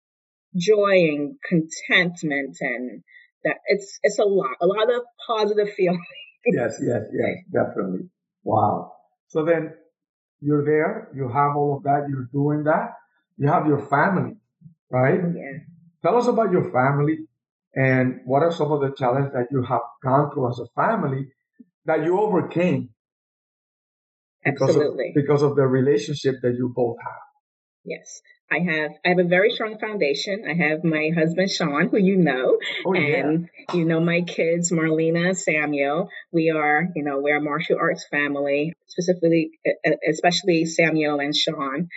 joy 0.57 1.09
and 1.15 1.37
contentment 1.47 2.57
and 2.61 3.03
that 3.45 3.57
it's 3.67 3.99
it's 4.03 4.19
a 4.19 4.25
lot, 4.25 4.57
a 4.61 4.67
lot 4.67 4.95
of 4.95 5.03
positive 5.27 5.73
feelings. 5.77 6.01
yes, 6.47 6.79
yes, 6.81 7.03
yes, 7.13 7.37
definitely. 7.53 8.09
Wow. 8.45 8.93
So 9.29 9.45
then 9.45 9.75
you're 10.41 10.65
there, 10.65 11.09
you 11.15 11.29
have 11.29 11.57
all 11.57 11.77
of 11.77 11.85
that, 11.85 12.07
you're 12.09 12.29
doing 12.33 12.65
that, 12.65 12.95
you 13.37 13.49
have 13.49 13.67
your 13.67 13.79
family, 13.79 14.37
right? 14.91 15.21
Yeah. 15.35 15.59
Tell 16.03 16.19
us 16.19 16.27
about 16.27 16.51
your 16.51 16.71
family 16.73 17.29
and 17.75 18.21
what 18.25 18.43
are 18.43 18.53
some 18.53 18.71
of 18.73 18.81
the 18.81 18.93
challenges 18.97 19.33
that 19.33 19.47
you 19.51 19.63
have 19.63 19.81
gone 20.03 20.31
through 20.33 20.51
as 20.51 20.59
a 20.59 20.67
family 20.75 21.29
that 21.87 22.05
you 22.05 22.19
overcame 22.21 22.91
because 24.45 24.71
Absolutely. 24.71 25.09
Of, 25.09 25.15
because 25.15 25.43
of 25.43 25.57
the 25.57 25.67
relationship 25.67 26.37
that 26.43 26.55
you 26.55 26.73
both 26.75 26.97
have. 27.01 27.21
Yes. 27.85 28.21
I 28.51 28.59
have 28.59 28.91
I 29.05 29.09
have 29.09 29.19
a 29.19 29.25
very 29.25 29.51
strong 29.51 29.79
foundation. 29.79 30.45
I 30.47 30.53
have 30.53 30.85
my 30.85 31.11
husband 31.17 31.51
Sean, 31.51 31.89
who 31.89 31.97
you 31.97 32.17
know, 32.17 32.59
oh, 32.85 32.95
and 32.95 33.49
yeah. 33.69 33.75
you 33.77 33.87
know 33.87 33.99
my 33.99 34.21
kids 34.21 34.71
Marlena, 34.71 35.35
Samuel. 35.35 36.11
We 36.33 36.51
are 36.51 36.89
you 36.95 37.03
know 37.03 37.21
we're 37.21 37.39
a 37.39 37.41
martial 37.41 37.79
arts 37.81 38.07
family, 38.11 38.75
specifically 38.87 39.53
especially 40.07 40.67
Samuel 40.67 41.19
and 41.19 41.35
Sean. 41.35 41.89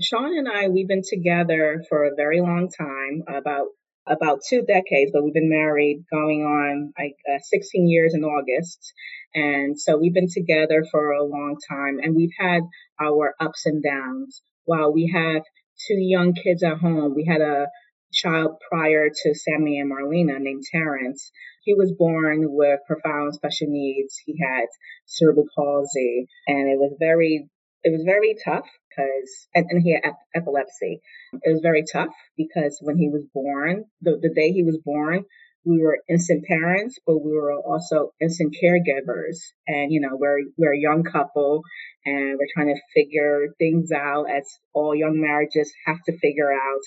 Sean 0.00 0.38
and 0.38 0.48
I 0.48 0.68
we've 0.68 0.88
been 0.88 1.02
together 1.06 1.84
for 1.90 2.04
a 2.04 2.14
very 2.16 2.40
long 2.40 2.70
time, 2.70 3.24
about 3.28 3.66
about 4.08 4.40
two 4.48 4.62
decades, 4.62 5.10
but 5.12 5.22
we've 5.22 5.34
been 5.34 5.50
married 5.50 6.04
going 6.10 6.42
on 6.42 6.92
like 6.98 7.16
uh, 7.32 7.38
16 7.42 7.88
years 7.88 8.14
in 8.14 8.24
August. 8.24 8.92
And 9.34 9.78
so 9.78 9.96
we've 9.98 10.14
been 10.14 10.30
together 10.32 10.84
for 10.90 11.12
a 11.12 11.24
long 11.24 11.56
time 11.68 11.98
and 12.02 12.16
we've 12.16 12.34
had 12.38 12.62
our 13.00 13.34
ups 13.40 13.66
and 13.66 13.82
downs. 13.82 14.42
While 14.64 14.92
we 14.92 15.10
have 15.14 15.42
two 15.86 15.98
young 15.98 16.34
kids 16.34 16.62
at 16.62 16.78
home. 16.78 17.14
We 17.14 17.24
had 17.24 17.40
a 17.40 17.68
child 18.12 18.56
prior 18.70 19.08
to 19.10 19.34
Sammy 19.34 19.78
and 19.78 19.90
Marlena 19.90 20.40
named 20.40 20.64
Terrence. 20.70 21.30
He 21.62 21.74
was 21.74 21.92
born 21.92 22.44
with 22.48 22.80
profound 22.86 23.34
special 23.34 23.68
needs. 23.68 24.16
He 24.24 24.38
had 24.42 24.66
cerebral 25.06 25.46
palsy 25.54 26.26
and 26.46 26.68
it 26.68 26.78
was 26.78 26.96
very, 26.98 27.48
it 27.84 27.90
was 27.92 28.02
very 28.04 28.36
tough 28.44 28.66
because, 28.88 29.48
and, 29.54 29.66
and 29.70 29.82
he 29.82 29.92
had 29.92 30.12
epilepsy. 30.34 31.00
It 31.32 31.52
was 31.52 31.60
very 31.62 31.84
tough 31.90 32.14
because 32.36 32.78
when 32.80 32.98
he 32.98 33.08
was 33.08 33.24
born, 33.32 33.84
the, 34.00 34.18
the 34.20 34.32
day 34.34 34.52
he 34.52 34.62
was 34.62 34.78
born, 34.84 35.24
we 35.64 35.82
were 35.82 35.98
instant 36.08 36.44
parents, 36.44 36.98
but 37.06 37.18
we 37.18 37.32
were 37.32 37.52
also 37.52 38.12
instant 38.20 38.56
caregivers. 38.62 39.38
And, 39.66 39.92
you 39.92 40.00
know, 40.00 40.16
we're, 40.16 40.40
we're 40.56 40.74
a 40.74 40.80
young 40.80 41.04
couple 41.04 41.62
and 42.04 42.38
we're 42.38 42.52
trying 42.54 42.74
to 42.74 42.80
figure 42.94 43.48
things 43.58 43.90
out 43.92 44.26
as 44.30 44.44
all 44.72 44.94
young 44.94 45.20
marriages 45.20 45.72
have 45.86 45.98
to 46.06 46.18
figure 46.18 46.52
out. 46.52 46.80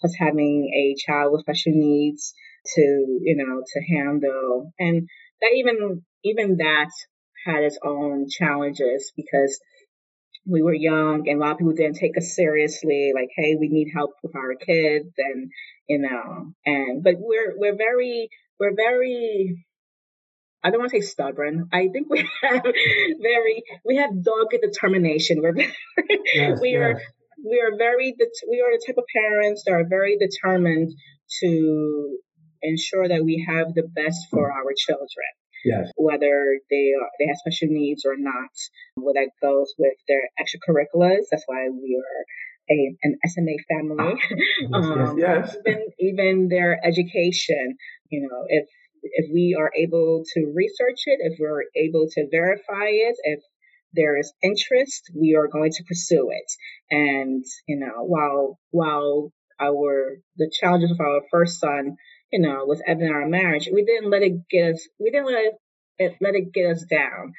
Plus 0.00 0.14
having 0.16 0.70
a 0.72 0.94
child 0.94 1.32
with 1.32 1.40
special 1.40 1.72
needs 1.74 2.32
to, 2.76 2.82
you 2.82 3.36
know, 3.36 3.62
to 3.66 3.96
handle. 3.96 4.72
And 4.78 5.08
that 5.40 5.50
even, 5.56 6.02
even 6.22 6.58
that 6.58 6.90
had 7.44 7.64
its 7.64 7.78
own 7.84 8.26
challenges 8.28 9.12
because 9.16 9.58
we 10.48 10.62
were 10.62 10.74
young 10.74 11.28
and 11.28 11.38
a 11.38 11.40
lot 11.40 11.52
of 11.52 11.58
people 11.58 11.74
didn't 11.74 11.96
take 11.96 12.16
us 12.16 12.34
seriously 12.34 13.12
like 13.14 13.28
hey 13.36 13.56
we 13.58 13.68
need 13.68 13.90
help 13.94 14.12
with 14.22 14.34
our 14.34 14.54
kids 14.54 15.12
and 15.18 15.50
you 15.88 15.98
know 15.98 16.52
and 16.64 17.02
but 17.02 17.14
we're 17.18 17.54
we're 17.56 17.76
very 17.76 18.28
we're 18.58 18.74
very 18.74 19.64
I 20.62 20.70
don't 20.70 20.80
want 20.80 20.90
to 20.90 21.00
say 21.00 21.06
stubborn. 21.06 21.68
I 21.72 21.88
think 21.88 22.10
we 22.10 22.18
have 22.42 22.62
very 22.62 23.62
we 23.84 23.96
have 23.96 24.22
dogged 24.22 24.56
determination. 24.60 25.40
We're 25.40 25.52
very, 25.54 25.72
yes, 26.34 26.58
we 26.60 26.70
yes. 26.70 26.80
are 26.80 27.02
we 27.44 27.60
are 27.60 27.76
very 27.76 28.14
we 28.50 28.60
are 28.60 28.72
the 28.72 28.82
type 28.86 28.96
of 28.98 29.04
parents 29.14 29.62
that 29.66 29.72
are 29.72 29.86
very 29.88 30.18
determined 30.18 30.92
to 31.42 32.18
ensure 32.62 33.08
that 33.08 33.24
we 33.24 33.46
have 33.48 33.74
the 33.74 33.84
best 33.84 34.26
for 34.30 34.50
our 34.50 34.72
children. 34.76 35.30
Yes. 35.64 35.90
Whether 35.96 36.60
they 36.70 36.92
are 37.00 37.08
they 37.18 37.26
have 37.26 37.36
special 37.36 37.68
needs 37.70 38.04
or 38.04 38.16
not. 38.16 38.50
Where 38.94 39.14
that 39.14 39.30
goes 39.40 39.74
with 39.78 39.94
their 40.06 40.22
extracurriculars. 40.40 41.26
That's 41.30 41.44
why 41.46 41.68
we 41.68 42.00
are 42.02 42.24
a, 42.70 42.96
an 43.02 43.16
SMA 43.26 43.56
family. 43.68 44.20
Yes, 44.60 44.84
um, 44.84 45.18
yes, 45.18 45.56
yes. 45.56 45.56
Even, 45.66 45.86
even 45.98 46.48
their 46.48 46.78
education, 46.84 47.76
you 48.10 48.28
know, 48.28 48.44
if 48.48 48.68
if 49.02 49.32
we 49.32 49.56
are 49.58 49.70
able 49.76 50.24
to 50.34 50.52
research 50.54 51.02
it, 51.06 51.20
if 51.20 51.38
we're 51.38 51.64
able 51.76 52.08
to 52.10 52.28
verify 52.30 52.88
it, 52.88 53.16
if 53.22 53.40
there 53.94 54.18
is 54.18 54.32
interest, 54.42 55.10
we 55.14 55.34
are 55.36 55.48
going 55.48 55.70
to 55.72 55.84
pursue 55.84 56.30
it. 56.30 56.50
And, 56.90 57.44
you 57.66 57.78
know, 57.78 58.04
while, 58.04 58.58
while 58.70 59.32
our, 59.60 60.18
the 60.36 60.50
challenges 60.60 60.90
of 60.90 61.00
our 61.00 61.22
first 61.30 61.60
son, 61.60 61.96
you 62.32 62.40
know, 62.40 62.64
was 62.64 62.82
evident 62.86 63.10
in 63.10 63.16
our 63.16 63.28
marriage, 63.28 63.68
we 63.72 63.84
didn't 63.84 64.10
let 64.10 64.22
it 64.22 64.48
get 64.48 64.74
us, 64.74 64.88
we 64.98 65.10
didn't 65.10 65.26
let 65.26 65.44
it, 65.98 66.12
let 66.20 66.34
it 66.34 66.52
get 66.52 66.70
us 66.70 66.84
down. 66.84 67.32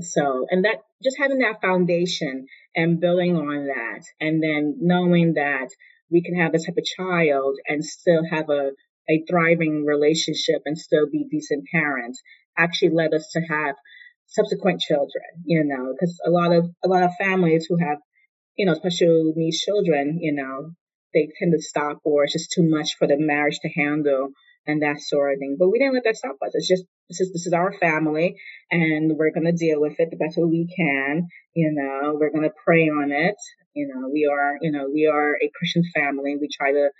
So, 0.00 0.46
and 0.50 0.64
that 0.64 0.82
just 1.02 1.16
having 1.18 1.38
that 1.38 1.60
foundation 1.62 2.46
and 2.74 3.00
building 3.00 3.36
on 3.36 3.66
that, 3.66 4.02
and 4.20 4.42
then 4.42 4.76
knowing 4.80 5.34
that 5.34 5.68
we 6.10 6.22
can 6.22 6.38
have 6.38 6.52
this 6.52 6.66
type 6.66 6.76
of 6.76 6.84
child 6.84 7.56
and 7.66 7.84
still 7.84 8.22
have 8.30 8.50
a, 8.50 8.72
a 9.08 9.24
thriving 9.28 9.84
relationship 9.86 10.62
and 10.64 10.76
still 10.76 11.06
be 11.10 11.26
decent 11.30 11.64
parents 11.72 12.22
actually 12.58 12.90
led 12.90 13.14
us 13.14 13.28
to 13.32 13.40
have 13.40 13.74
subsequent 14.26 14.80
children, 14.80 15.24
you 15.44 15.64
know, 15.64 15.92
because 15.92 16.18
a 16.26 16.30
lot 16.30 16.52
of, 16.52 16.70
a 16.84 16.88
lot 16.88 17.02
of 17.02 17.10
families 17.18 17.66
who 17.68 17.78
have, 17.78 17.98
you 18.56 18.66
know, 18.66 18.74
special 18.74 19.32
needs 19.36 19.60
children, 19.60 20.18
you 20.20 20.34
know, 20.34 20.72
they 21.16 21.28
tend 21.38 21.52
to 21.52 21.62
stop 21.62 22.00
or 22.04 22.24
it's 22.24 22.34
just 22.34 22.52
too 22.52 22.62
much 22.62 22.96
for 22.98 23.08
the 23.08 23.16
marriage 23.16 23.58
to 23.60 23.68
handle 23.68 24.30
and 24.66 24.82
that 24.82 25.00
sort 25.00 25.32
of 25.32 25.38
thing. 25.38 25.56
But 25.58 25.70
we 25.70 25.78
didn't 25.78 25.94
let 25.94 26.04
that 26.04 26.16
stop 26.16 26.36
us. 26.44 26.52
It's 26.52 26.68
just 26.68 26.84
this 27.08 27.20
is 27.20 27.32
this 27.32 27.46
is 27.46 27.52
our 27.52 27.72
family 27.72 28.36
and 28.70 29.16
we're 29.16 29.32
gonna 29.32 29.52
deal 29.52 29.80
with 29.80 29.98
it 29.98 30.10
the 30.10 30.16
best 30.16 30.36
way 30.36 30.44
we 30.44 30.68
can. 30.76 31.28
You 31.54 31.72
know, 31.72 32.16
we're 32.20 32.32
gonna 32.32 32.52
pray 32.64 32.88
on 32.88 33.10
it. 33.12 33.36
You 33.74 33.88
know, 33.88 34.08
we 34.12 34.28
are 34.30 34.58
you 34.60 34.70
know, 34.70 34.88
we 34.92 35.06
are 35.06 35.34
a 35.34 35.50
Christian 35.56 35.82
family. 35.94 36.36
We 36.38 36.48
try 36.52 36.72
to 36.72 36.90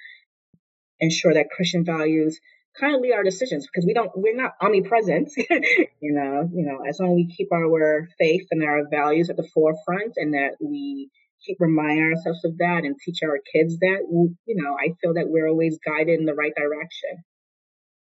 ensure 0.99 1.35
that 1.35 1.51
Christian 1.55 1.85
values 1.85 2.41
kind 2.81 2.95
of 2.95 3.01
lead 3.01 3.13
our 3.13 3.23
decisions 3.23 3.67
because 3.67 3.87
we 3.87 3.95
don't 3.95 4.11
we're 4.15 4.37
not 4.37 4.53
omnipresent. 4.63 5.31
you 5.37 6.13
know, 6.13 6.49
you 6.53 6.65
know, 6.65 6.85
as 6.89 6.99
long 7.01 7.13
as 7.13 7.17
we 7.17 7.35
keep 7.37 7.53
our 7.53 8.09
faith 8.19 8.47
and 8.51 8.63
our 8.63 8.85
values 8.91 9.29
at 9.29 9.37
the 9.37 9.49
forefront 9.55 10.15
and 10.17 10.35
that 10.35 10.57
we 10.61 11.11
reminding 11.59 12.05
ourselves 12.05 12.45
of 12.45 12.59
that 12.59 12.83
and 12.85 12.97
teach 13.05 13.23
our 13.23 13.39
kids 13.53 13.79
that, 13.79 13.99
you 14.11 14.57
know, 14.63 14.75
I 14.75 14.95
feel 15.01 15.15
that 15.15 15.29
we're 15.29 15.49
always 15.49 15.79
guided 15.85 16.19
in 16.19 16.27
the 16.27 16.35
right 16.35 16.53
direction. 16.57 17.25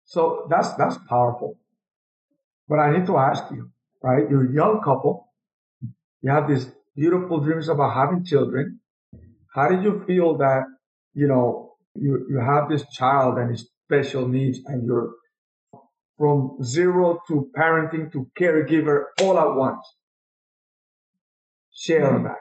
So 0.06 0.48
that's 0.50 0.74
that's 0.74 0.98
powerful. 1.08 1.58
But 2.68 2.80
I 2.80 2.98
need 2.98 3.06
to 3.08 3.18
ask 3.18 3.44
you, 3.52 3.72
right? 4.04 4.30
You're 4.30 4.50
a 4.50 4.54
young 4.54 4.82
couple. 4.82 5.28
You 6.22 6.32
have 6.32 6.48
these 6.48 6.72
beautiful 6.96 7.40
dreams 7.40 7.70
about 7.70 7.94
having 7.94 8.24
children. 8.24 8.80
How 9.54 9.68
did 9.68 9.84
you 9.84 10.04
feel 10.06 10.38
that, 10.38 10.64
you 11.14 11.28
know, 11.28 11.74
you, 11.96 12.26
you 12.30 12.40
have 12.40 12.70
this 12.70 12.86
child 12.92 13.38
and 13.38 13.52
his 13.52 13.70
special 13.86 14.28
needs 14.28 14.60
and 14.66 14.86
you're 14.86 15.12
from 16.18 16.58
zero 16.64 17.20
to 17.28 17.50
parenting 17.58 18.12
to 18.14 18.30
caregiver 18.40 19.06
all 19.22 19.38
at 19.40 19.56
once? 19.56 19.86
Share 21.74 22.08
on 22.08 22.20
hmm. 22.20 22.24
that. 22.28 22.38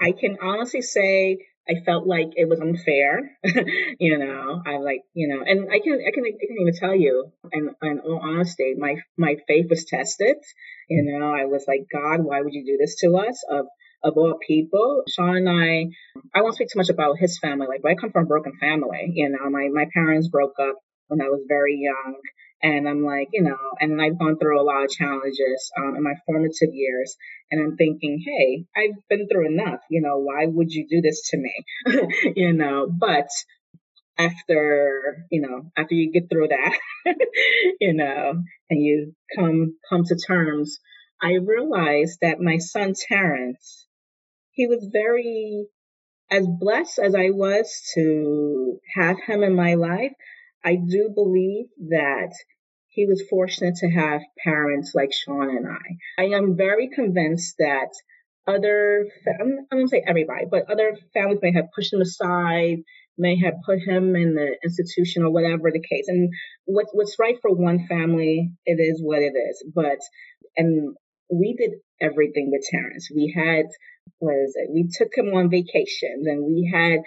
I 0.00 0.12
can 0.12 0.38
honestly 0.42 0.82
say 0.82 1.38
I 1.68 1.74
felt 1.86 2.06
like 2.06 2.30
it 2.34 2.48
was 2.48 2.60
unfair, 2.60 3.38
you 4.00 4.18
know. 4.18 4.62
I 4.66 4.78
like, 4.78 5.02
you 5.14 5.28
know, 5.28 5.44
and 5.46 5.70
I 5.70 5.78
can, 5.78 5.94
I 5.94 6.10
can, 6.12 6.24
I 6.26 6.46
can 6.46 6.56
even 6.60 6.74
tell 6.74 6.94
you, 6.94 7.32
and 7.52 7.70
in 7.82 8.00
all 8.00 8.20
honesty, 8.20 8.74
my 8.76 8.96
my 9.16 9.36
faith 9.46 9.66
was 9.70 9.84
tested. 9.84 10.36
You 10.88 11.04
mm. 11.04 11.20
know, 11.20 11.32
I 11.32 11.44
was 11.44 11.64
like, 11.68 11.86
God, 11.92 12.24
why 12.24 12.40
would 12.40 12.52
you 12.52 12.64
do 12.66 12.76
this 12.78 12.96
to 13.00 13.16
us? 13.16 13.44
Of 13.48 13.66
of 14.02 14.14
all 14.16 14.38
people, 14.44 15.04
Sean 15.08 15.36
and 15.36 15.48
I, 15.48 15.86
I 16.34 16.42
won't 16.42 16.56
speak 16.56 16.68
too 16.72 16.78
much 16.78 16.90
about 16.90 17.18
his 17.18 17.38
family. 17.38 17.68
Like, 17.68 17.82
but 17.82 17.92
I 17.92 17.94
come 17.94 18.10
from 18.10 18.24
a 18.24 18.28
broken 18.28 18.54
family. 18.58 19.12
You 19.14 19.28
know, 19.28 19.48
my 19.48 19.68
my 19.72 19.86
parents 19.94 20.28
broke 20.28 20.58
up 20.58 20.76
when 21.06 21.20
I 21.20 21.28
was 21.28 21.44
very 21.46 21.78
young. 21.78 22.16
And 22.62 22.88
I'm 22.88 23.04
like, 23.04 23.28
you 23.32 23.42
know, 23.42 23.56
and 23.80 24.00
I've 24.00 24.18
gone 24.18 24.38
through 24.38 24.60
a 24.60 24.62
lot 24.62 24.84
of 24.84 24.90
challenges 24.90 25.72
um, 25.76 25.96
in 25.96 26.02
my 26.02 26.14
formative 26.26 26.72
years. 26.72 27.16
And 27.50 27.60
I'm 27.60 27.76
thinking, 27.76 28.22
hey, 28.24 28.64
I've 28.76 28.96
been 29.08 29.26
through 29.28 29.48
enough. 29.48 29.80
You 29.90 30.00
know, 30.00 30.18
why 30.18 30.46
would 30.46 30.70
you 30.70 30.86
do 30.88 31.00
this 31.00 31.30
to 31.30 31.38
me? 31.38 31.64
you 32.36 32.52
know, 32.52 32.88
but 32.88 33.28
after, 34.16 35.26
you 35.30 35.40
know, 35.40 35.72
after 35.76 35.94
you 35.94 36.12
get 36.12 36.30
through 36.30 36.48
that, 36.48 36.78
you 37.80 37.94
know, 37.94 38.34
and 38.70 38.80
you 38.80 39.14
come, 39.36 39.74
come 39.88 40.04
to 40.04 40.16
terms, 40.16 40.78
I 41.20 41.34
realized 41.34 42.18
that 42.22 42.40
my 42.40 42.58
son 42.58 42.94
Terrence, 43.08 43.86
he 44.52 44.66
was 44.66 44.88
very, 44.92 45.66
as 46.30 46.46
blessed 46.46 46.98
as 46.98 47.14
I 47.14 47.30
was 47.30 47.90
to 47.94 48.78
have 48.94 49.16
him 49.26 49.42
in 49.42 49.54
my 49.54 49.74
life, 49.74 50.12
I 50.64 50.76
do 50.76 51.10
believe 51.14 51.66
that 51.88 52.32
he 52.88 53.06
was 53.06 53.24
fortunate 53.28 53.76
to 53.76 53.90
have 53.90 54.20
parents 54.44 54.92
like 54.94 55.12
Sean 55.12 55.48
and 55.48 55.66
I. 55.66 56.22
I 56.22 56.36
am 56.36 56.56
very 56.56 56.90
convinced 56.94 57.54
that 57.58 57.88
other, 58.46 59.06
I'm 59.40 59.66
not 59.72 59.88
say 59.88 60.02
everybody, 60.06 60.44
but 60.50 60.70
other 60.70 60.96
families 61.14 61.38
may 61.40 61.52
have 61.54 61.72
pushed 61.74 61.92
him 61.92 62.00
aside, 62.00 62.78
may 63.16 63.38
have 63.40 63.54
put 63.64 63.78
him 63.78 64.14
in 64.14 64.34
the 64.34 64.56
institution 64.62 65.22
or 65.22 65.30
whatever 65.30 65.70
the 65.70 65.80
case. 65.80 66.06
And 66.08 66.30
what's, 66.64 66.90
what's 66.92 67.18
right 67.18 67.36
for 67.40 67.54
one 67.54 67.86
family, 67.88 68.50
it 68.66 68.80
is 68.80 69.00
what 69.02 69.20
it 69.20 69.32
is. 69.36 69.64
But, 69.74 69.98
and 70.56 70.94
we 71.30 71.54
did 71.54 71.72
everything 72.00 72.50
with 72.52 72.62
Terrence. 72.70 73.08
We 73.14 73.32
had, 73.34 73.66
what 74.18 74.34
is 74.34 74.54
it? 74.56 74.70
We 74.72 74.88
took 74.92 75.16
him 75.16 75.34
on 75.34 75.50
vacations 75.50 76.26
and 76.26 76.44
we 76.44 76.70
had 76.72 77.00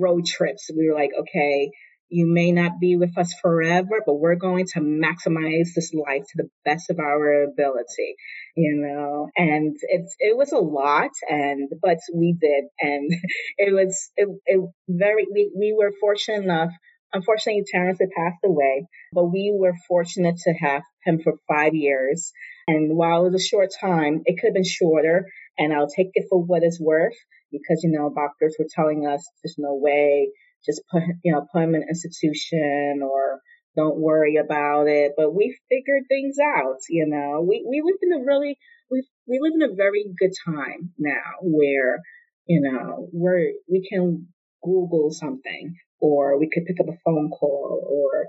road 0.00 0.24
trips. 0.24 0.70
We 0.74 0.88
were 0.88 0.94
like, 0.94 1.10
okay, 1.18 1.70
you 2.08 2.26
may 2.32 2.52
not 2.52 2.78
be 2.80 2.96
with 2.96 3.16
us 3.18 3.34
forever, 3.42 4.02
but 4.04 4.14
we're 4.14 4.36
going 4.36 4.66
to 4.74 4.80
maximize 4.80 5.74
this 5.74 5.92
life 5.92 6.22
to 6.22 6.42
the 6.42 6.48
best 6.64 6.88
of 6.90 6.98
our 6.98 7.44
ability, 7.44 8.14
you 8.56 8.76
know, 8.76 9.28
and 9.36 9.76
it's, 9.82 10.14
it 10.18 10.36
was 10.36 10.52
a 10.52 10.58
lot 10.58 11.10
and, 11.28 11.68
but 11.82 11.98
we 12.14 12.36
did. 12.40 12.64
And 12.80 13.10
it 13.58 13.74
was, 13.74 14.10
it, 14.16 14.28
it 14.46 14.60
very, 14.88 15.26
we, 15.32 15.50
we 15.56 15.74
were 15.76 15.92
fortunate 16.00 16.44
enough. 16.44 16.70
Unfortunately, 17.12 17.64
Terrence 17.66 17.98
had 18.00 18.10
passed 18.16 18.44
away, 18.44 18.86
but 19.12 19.24
we 19.24 19.52
were 19.56 19.74
fortunate 19.88 20.36
to 20.44 20.52
have 20.52 20.82
him 21.04 21.20
for 21.22 21.34
five 21.48 21.74
years. 21.74 22.32
And 22.68 22.96
while 22.96 23.24
it 23.24 23.32
was 23.32 23.42
a 23.42 23.46
short 23.46 23.70
time, 23.80 24.22
it 24.26 24.38
could 24.40 24.48
have 24.48 24.54
been 24.54 24.64
shorter. 24.64 25.26
And 25.58 25.72
I'll 25.72 25.88
take 25.88 26.10
it 26.14 26.26
for 26.28 26.42
what 26.42 26.62
it's 26.62 26.80
worth 26.80 27.14
because, 27.50 27.80
you 27.82 27.90
know, 27.90 28.12
doctors 28.14 28.56
were 28.58 28.66
telling 28.74 29.06
us 29.06 29.24
there's 29.42 29.54
no 29.56 29.74
way 29.74 30.30
just 30.66 30.82
put, 30.90 31.02
you 31.24 31.32
know, 31.32 31.46
put 31.52 31.60
them 31.60 31.74
in 31.74 31.82
institution 31.88 33.00
or 33.02 33.40
don't 33.76 33.98
worry 33.98 34.36
about 34.36 34.88
it. 34.88 35.12
But 35.16 35.34
we 35.34 35.56
figured 35.68 36.04
things 36.08 36.36
out, 36.42 36.78
you 36.88 37.06
know. 37.06 37.44
We 37.46 37.64
we 37.68 37.82
live 37.84 37.98
in 38.02 38.12
a 38.12 38.24
really 38.24 38.58
we 38.90 39.06
we 39.26 39.38
live 39.40 39.52
in 39.54 39.70
a 39.70 39.74
very 39.74 40.04
good 40.18 40.32
time 40.44 40.92
now 40.98 41.40
where, 41.42 42.00
you 42.46 42.60
know, 42.60 43.08
we're 43.12 43.52
we 43.70 43.86
can 43.88 44.28
Google 44.64 45.10
something 45.12 45.76
or 46.00 46.38
we 46.38 46.48
could 46.52 46.64
pick 46.66 46.80
up 46.80 46.88
a 46.88 46.98
phone 47.04 47.30
call 47.30 47.86
or 47.88 48.26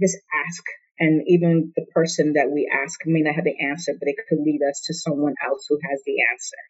just 0.00 0.16
ask 0.46 0.62
and 0.98 1.22
even 1.26 1.72
the 1.74 1.86
person 1.92 2.34
that 2.34 2.50
we 2.52 2.70
ask 2.72 3.00
may 3.04 3.20
not 3.22 3.34
have 3.34 3.44
the 3.44 3.58
answer, 3.58 3.92
but 3.98 4.08
it 4.08 4.16
could 4.28 4.38
lead 4.38 4.60
us 4.68 4.82
to 4.86 4.94
someone 4.94 5.34
else 5.44 5.66
who 5.68 5.78
has 5.90 6.00
the 6.06 6.14
answer. 6.30 6.62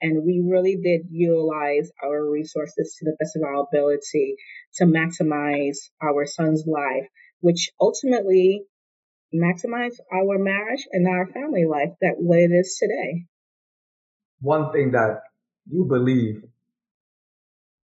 And 0.00 0.24
we 0.24 0.42
really 0.44 0.76
did 0.76 1.02
utilize 1.10 1.90
our 2.02 2.28
resources 2.28 2.96
to 2.98 3.04
the 3.04 3.16
best 3.18 3.36
of 3.36 3.42
our 3.42 3.62
ability 3.62 4.36
to 4.76 4.84
maximize 4.84 5.76
our 6.02 6.26
son's 6.26 6.64
life, 6.66 7.06
which 7.40 7.70
ultimately 7.80 8.64
maximize 9.34 9.96
our 10.12 10.38
marriage 10.38 10.86
and 10.92 11.06
our 11.08 11.26
family 11.32 11.64
life 11.66 11.90
that 12.00 12.14
what 12.18 12.38
it 12.38 12.50
is 12.52 12.76
today. 12.80 13.26
One 14.40 14.72
thing 14.72 14.92
that 14.92 15.20
you 15.70 15.84
believe 15.84 16.42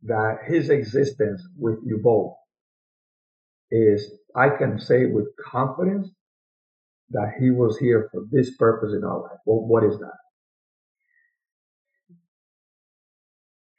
that 0.03 0.39
his 0.47 0.71
existence 0.71 1.43
with 1.57 1.79
you 1.85 2.01
both 2.03 2.35
is, 3.71 4.11
I 4.35 4.51
can 4.51 4.79
say 4.79 5.07
with 5.07 5.27
confidence 5.51 6.09
that 7.11 7.33
he 7.41 7.51
was 7.51 7.79
here 7.79 8.09
for 8.13 8.23
this 8.31 8.55
purpose 8.57 8.93
in 8.93 9.05
our 9.05 9.23
life. 9.23 9.39
Well, 9.47 9.67
what 9.67 9.85
is 9.85 9.99
that? 9.99 10.17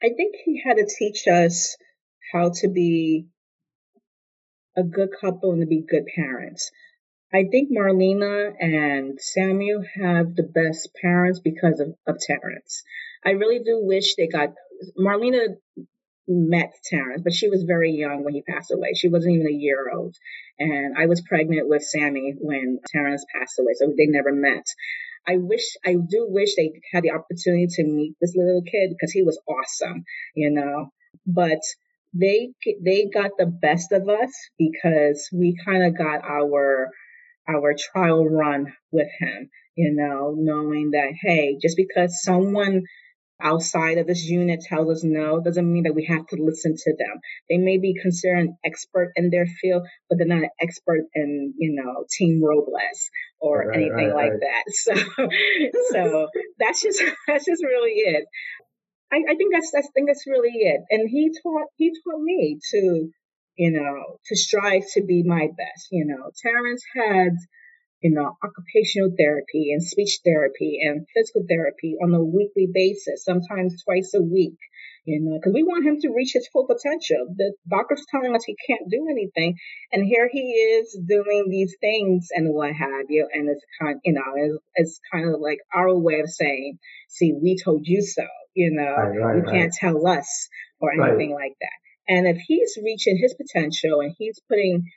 I 0.02 0.08
think 0.16 0.36
he 0.44 0.62
had 0.64 0.78
to 0.78 0.86
teach 0.86 1.26
us 1.28 1.76
how 2.32 2.52
to 2.60 2.68
be 2.68 3.26
a 4.76 4.82
good 4.82 5.10
couple 5.20 5.52
and 5.52 5.60
to 5.60 5.66
be 5.66 5.82
good 5.86 6.06
parents. 6.14 6.70
I 7.32 7.44
think 7.50 7.70
Marlena 7.70 8.52
and 8.58 9.20
Samuel 9.20 9.84
have 9.94 10.34
the 10.34 10.42
best 10.42 10.90
parents 11.00 11.38
because 11.38 11.80
of, 11.80 11.94
of 12.06 12.18
Terrence. 12.18 12.82
I 13.24 13.30
really 13.30 13.60
do 13.60 13.78
wish 13.82 14.16
they 14.16 14.26
got 14.26 14.54
Marlena 14.98 15.56
met 16.26 16.72
Terrence, 16.84 17.22
but 17.22 17.32
she 17.32 17.48
was 17.48 17.64
very 17.64 17.92
young 17.92 18.24
when 18.24 18.34
he 18.34 18.42
passed 18.42 18.70
away. 18.70 18.94
She 18.94 19.08
wasn't 19.08 19.34
even 19.34 19.46
a 19.46 19.56
year 19.56 19.90
old. 19.92 20.16
And 20.58 20.96
I 20.96 21.06
was 21.06 21.20
pregnant 21.20 21.68
with 21.68 21.82
Sammy 21.82 22.34
when 22.38 22.78
Terrence 22.88 23.24
passed 23.34 23.58
away, 23.58 23.72
so 23.74 23.92
they 23.96 24.06
never 24.06 24.32
met. 24.32 24.64
I 25.26 25.36
wish, 25.36 25.76
I 25.84 25.94
do 25.94 26.26
wish 26.28 26.56
they 26.56 26.72
had 26.92 27.04
the 27.04 27.12
opportunity 27.12 27.66
to 27.68 27.84
meet 27.84 28.14
this 28.20 28.34
little 28.34 28.62
kid 28.62 28.90
because 28.90 29.12
he 29.12 29.22
was 29.22 29.40
awesome, 29.46 30.04
you 30.34 30.50
know. 30.50 30.90
But 31.26 31.60
they 32.12 32.52
they 32.82 33.08
got 33.12 33.32
the 33.38 33.46
best 33.46 33.92
of 33.92 34.08
us 34.08 34.32
because 34.58 35.28
we 35.32 35.56
kind 35.64 35.84
of 35.84 35.96
got 35.96 36.24
our 36.24 36.90
our 37.48 37.74
trial 37.74 38.26
run 38.28 38.72
with 38.90 39.08
him, 39.18 39.50
you 39.76 39.94
know, 39.94 40.34
knowing 40.36 40.92
that 40.92 41.12
hey, 41.20 41.56
just 41.60 41.76
because 41.76 42.22
someone 42.22 42.82
outside 43.42 43.98
of 43.98 44.06
this 44.06 44.24
unit 44.24 44.60
tells 44.60 44.90
us 44.90 45.04
no 45.04 45.40
doesn't 45.40 45.72
mean 45.72 45.84
that 45.84 45.94
we 45.94 46.04
have 46.06 46.26
to 46.26 46.36
listen 46.36 46.74
to 46.76 46.94
them. 46.98 47.20
They 47.48 47.56
may 47.56 47.78
be 47.78 47.94
considered 48.00 48.38
an 48.38 48.56
expert 48.64 49.12
in 49.16 49.30
their 49.30 49.46
field, 49.46 49.86
but 50.08 50.18
they're 50.18 50.26
not 50.26 50.42
an 50.42 50.50
expert 50.60 51.04
in, 51.14 51.54
you 51.56 51.72
know, 51.74 52.04
Team 52.18 52.42
Robles 52.42 53.10
or 53.40 53.66
right, 53.66 53.76
anything 53.76 54.12
right, 54.12 54.14
like 54.14 54.32
right. 54.32 54.40
that. 54.40 54.64
So, 54.72 54.94
so 55.92 56.28
that's 56.58 56.82
just, 56.82 57.02
that's 57.26 57.44
just 57.44 57.64
really 57.64 57.92
it. 57.92 58.24
I, 59.12 59.16
I 59.28 59.34
think 59.34 59.52
that's, 59.52 59.70
that's, 59.72 59.88
I 59.88 59.92
think 59.94 60.08
that's 60.08 60.26
really 60.26 60.54
it. 60.54 60.80
And 60.90 61.08
he 61.08 61.30
taught, 61.42 61.68
he 61.76 61.90
taught 61.90 62.22
me 62.22 62.58
to, 62.70 63.08
you 63.56 63.72
know, 63.72 64.18
to 64.26 64.36
strive 64.36 64.84
to 64.94 65.02
be 65.02 65.22
my 65.26 65.48
best. 65.48 65.88
You 65.90 66.06
know, 66.06 66.30
Terrence 66.42 66.82
had, 66.94 67.34
you 68.00 68.12
know, 68.12 68.36
occupational 68.42 69.10
therapy 69.18 69.72
and 69.72 69.82
speech 69.82 70.20
therapy 70.24 70.78
and 70.82 71.06
physical 71.14 71.44
therapy 71.48 71.96
on 72.02 72.14
a 72.14 72.22
weekly 72.22 72.68
basis, 72.72 73.24
sometimes 73.24 73.82
twice 73.84 74.12
a 74.14 74.22
week, 74.22 74.56
you 75.04 75.20
uh, 75.20 75.30
know, 75.30 75.38
because 75.38 75.54
we 75.54 75.62
want 75.62 75.86
him 75.86 75.98
to 76.00 76.12
reach 76.14 76.32
his 76.34 76.48
full 76.52 76.66
potential. 76.66 77.26
The 77.36 77.54
doctor's 77.68 78.04
telling 78.10 78.34
us 78.34 78.44
he 78.44 78.56
can't 78.66 78.90
do 78.90 79.06
anything, 79.10 79.56
and 79.92 80.04
here 80.04 80.28
he 80.30 80.40
is 80.40 80.98
doing 81.06 81.46
these 81.48 81.76
things 81.80 82.28
and 82.32 82.52
what 82.52 82.72
have 82.72 83.06
you. 83.08 83.28
And 83.32 83.48
it's 83.48 83.64
kind, 83.80 84.00
you 84.04 84.14
know, 84.14 84.22
it's, 84.36 84.58
it's 84.74 85.00
kind 85.12 85.32
of 85.32 85.40
like 85.40 85.58
our 85.74 85.96
way 85.96 86.20
of 86.20 86.28
saying, 86.28 86.78
"See, 87.08 87.32
we 87.32 87.56
told 87.62 87.82
you 87.84 88.02
so." 88.02 88.24
You 88.54 88.72
know, 88.72 88.82
right, 88.82 89.16
right, 89.16 89.36
you 89.36 89.42
right. 89.42 89.52
can't 89.52 89.72
tell 89.72 90.06
us 90.08 90.48
or 90.80 90.92
anything 90.92 91.32
like 91.32 91.54
that. 91.60 92.12
And 92.12 92.26
if 92.26 92.38
he's 92.38 92.76
reaching 92.82 93.16
his 93.16 93.32
potential 93.34 94.00
and 94.00 94.12
he's 94.18 94.40
putting 94.48 94.90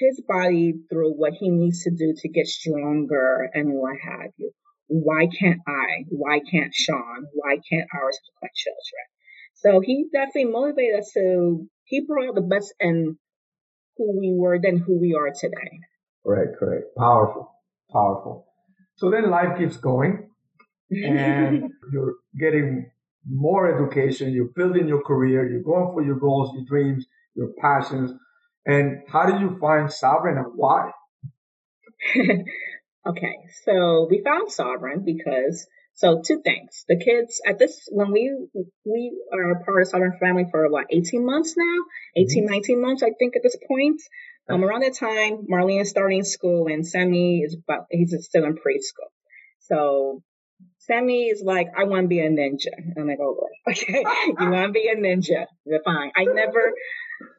his 0.00 0.20
body 0.26 0.74
through 0.90 1.12
what 1.12 1.32
he 1.38 1.50
needs 1.50 1.82
to 1.84 1.90
do 1.90 2.14
to 2.16 2.28
get 2.28 2.46
stronger 2.46 3.48
and 3.52 3.72
what 3.72 3.96
have 4.02 4.30
you. 4.36 4.52
Why 4.88 5.28
can't 5.38 5.60
I? 5.66 6.04
Why 6.08 6.40
can't 6.40 6.74
Sean? 6.74 7.26
Why 7.34 7.56
can't 7.68 7.88
our 7.94 8.10
subsequent 8.10 8.54
children? 8.54 9.04
So 9.54 9.80
he 9.80 10.06
definitely 10.12 10.46
motivated 10.46 11.00
us 11.00 11.10
to, 11.14 11.66
he 11.84 12.04
brought 12.06 12.28
out 12.28 12.34
the 12.34 12.42
best 12.42 12.72
in 12.80 13.18
who 13.96 14.18
we 14.18 14.32
were 14.34 14.58
than 14.58 14.78
who 14.78 14.98
we 14.98 15.14
are 15.14 15.30
today. 15.38 15.80
Correct, 16.24 16.56
correct. 16.58 16.84
Powerful, 16.96 17.52
powerful. 17.92 18.46
So 18.96 19.10
then 19.10 19.30
life 19.30 19.58
keeps 19.58 19.76
going 19.76 20.30
and 20.90 21.70
you're 21.92 22.14
getting 22.38 22.90
more 23.28 23.74
education, 23.74 24.32
you're 24.32 24.50
building 24.56 24.88
your 24.88 25.02
career, 25.02 25.48
you're 25.50 25.62
going 25.62 25.92
for 25.92 26.02
your 26.02 26.18
goals, 26.18 26.54
your 26.54 26.64
dreams, 26.64 27.04
your 27.34 27.48
passions. 27.60 28.12
And 28.64 29.02
how 29.08 29.26
did 29.26 29.40
you 29.40 29.58
find 29.60 29.92
Sovereign 29.92 30.38
and 30.38 30.52
why? 30.54 30.90
okay, 33.08 33.36
so 33.64 34.06
we 34.10 34.22
found 34.22 34.50
Sovereign 34.50 35.04
because 35.04 35.66
so 35.94 36.22
two 36.24 36.40
things. 36.42 36.84
The 36.88 36.96
kids 36.96 37.40
at 37.46 37.58
this 37.58 37.88
when 37.90 38.12
we 38.12 38.32
we 38.84 39.20
are 39.32 39.64
part 39.64 39.82
of 39.82 39.88
Sovereign 39.88 40.18
family 40.20 40.46
for 40.50 40.68
what 40.70 40.86
18 40.90 41.26
months 41.26 41.54
now, 41.56 41.84
18, 42.16 42.44
mm-hmm. 42.44 42.52
19 42.52 42.82
months 42.82 43.02
I 43.02 43.10
think 43.18 43.36
at 43.36 43.42
this 43.42 43.56
point. 43.66 44.00
Um, 44.50 44.64
around 44.64 44.80
that 44.80 44.94
time, 44.94 45.46
Marlena 45.50 45.82
is 45.82 45.90
starting 45.90 46.24
school 46.24 46.68
and 46.68 46.86
Sammy 46.86 47.40
is 47.40 47.54
about 47.54 47.86
he's 47.90 48.16
still 48.24 48.44
in 48.44 48.54
preschool. 48.54 49.10
So 49.60 50.22
Sammy 50.78 51.24
is 51.24 51.42
like, 51.44 51.66
I 51.76 51.84
want 51.84 52.04
to 52.04 52.08
be 52.08 52.20
a 52.20 52.30
ninja. 52.30 52.72
And 52.74 52.94
I'm 52.96 53.06
like, 53.06 53.18
oh 53.20 53.34
boy, 53.34 53.52
okay, 53.72 54.04
you 54.26 54.34
want 54.50 54.68
to 54.68 54.72
be 54.72 54.88
a 54.88 54.96
ninja? 54.96 55.46
You're 55.66 55.82
fine. 55.82 56.12
I 56.16 56.24
never, 56.24 56.72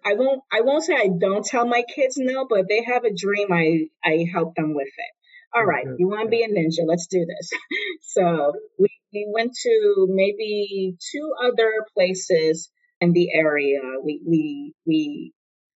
I 0.06 0.14
won't 0.14 0.44
I 0.52 0.62
won't 0.62 0.84
say 0.84 0.96
I 0.96 1.08
don't 1.08 1.46
tell 1.46 1.66
my 1.66 1.84
kids 1.84 2.18
no, 2.18 2.46
but 2.48 2.60
if 2.60 2.68
they 2.68 2.84
have 2.84 3.06
a 3.06 3.14
dream, 3.14 3.52
I 3.52 3.88
I 4.04 4.28
help 4.32 4.56
them 4.56 4.76
with 4.76 4.88
it. 4.88 5.19
All 5.56 5.66
right, 5.66 5.86
you 5.98 6.08
want 6.08 6.24
to 6.24 6.30
be 6.30 6.44
a 6.44 6.48
ninja? 6.48 6.86
Let's 6.88 7.08
do 7.08 7.26
this. 7.26 7.50
so 8.02 8.54
we 8.78 8.90
we 9.12 9.28
went 9.34 9.54
to 9.64 10.08
maybe 10.10 10.96
two 11.12 11.34
other 11.44 11.86
places 11.96 12.70
in 13.02 13.14
the 13.14 13.30
area. 13.34 13.82
We 14.04 14.22
we 14.26 14.74
we 14.86 15.34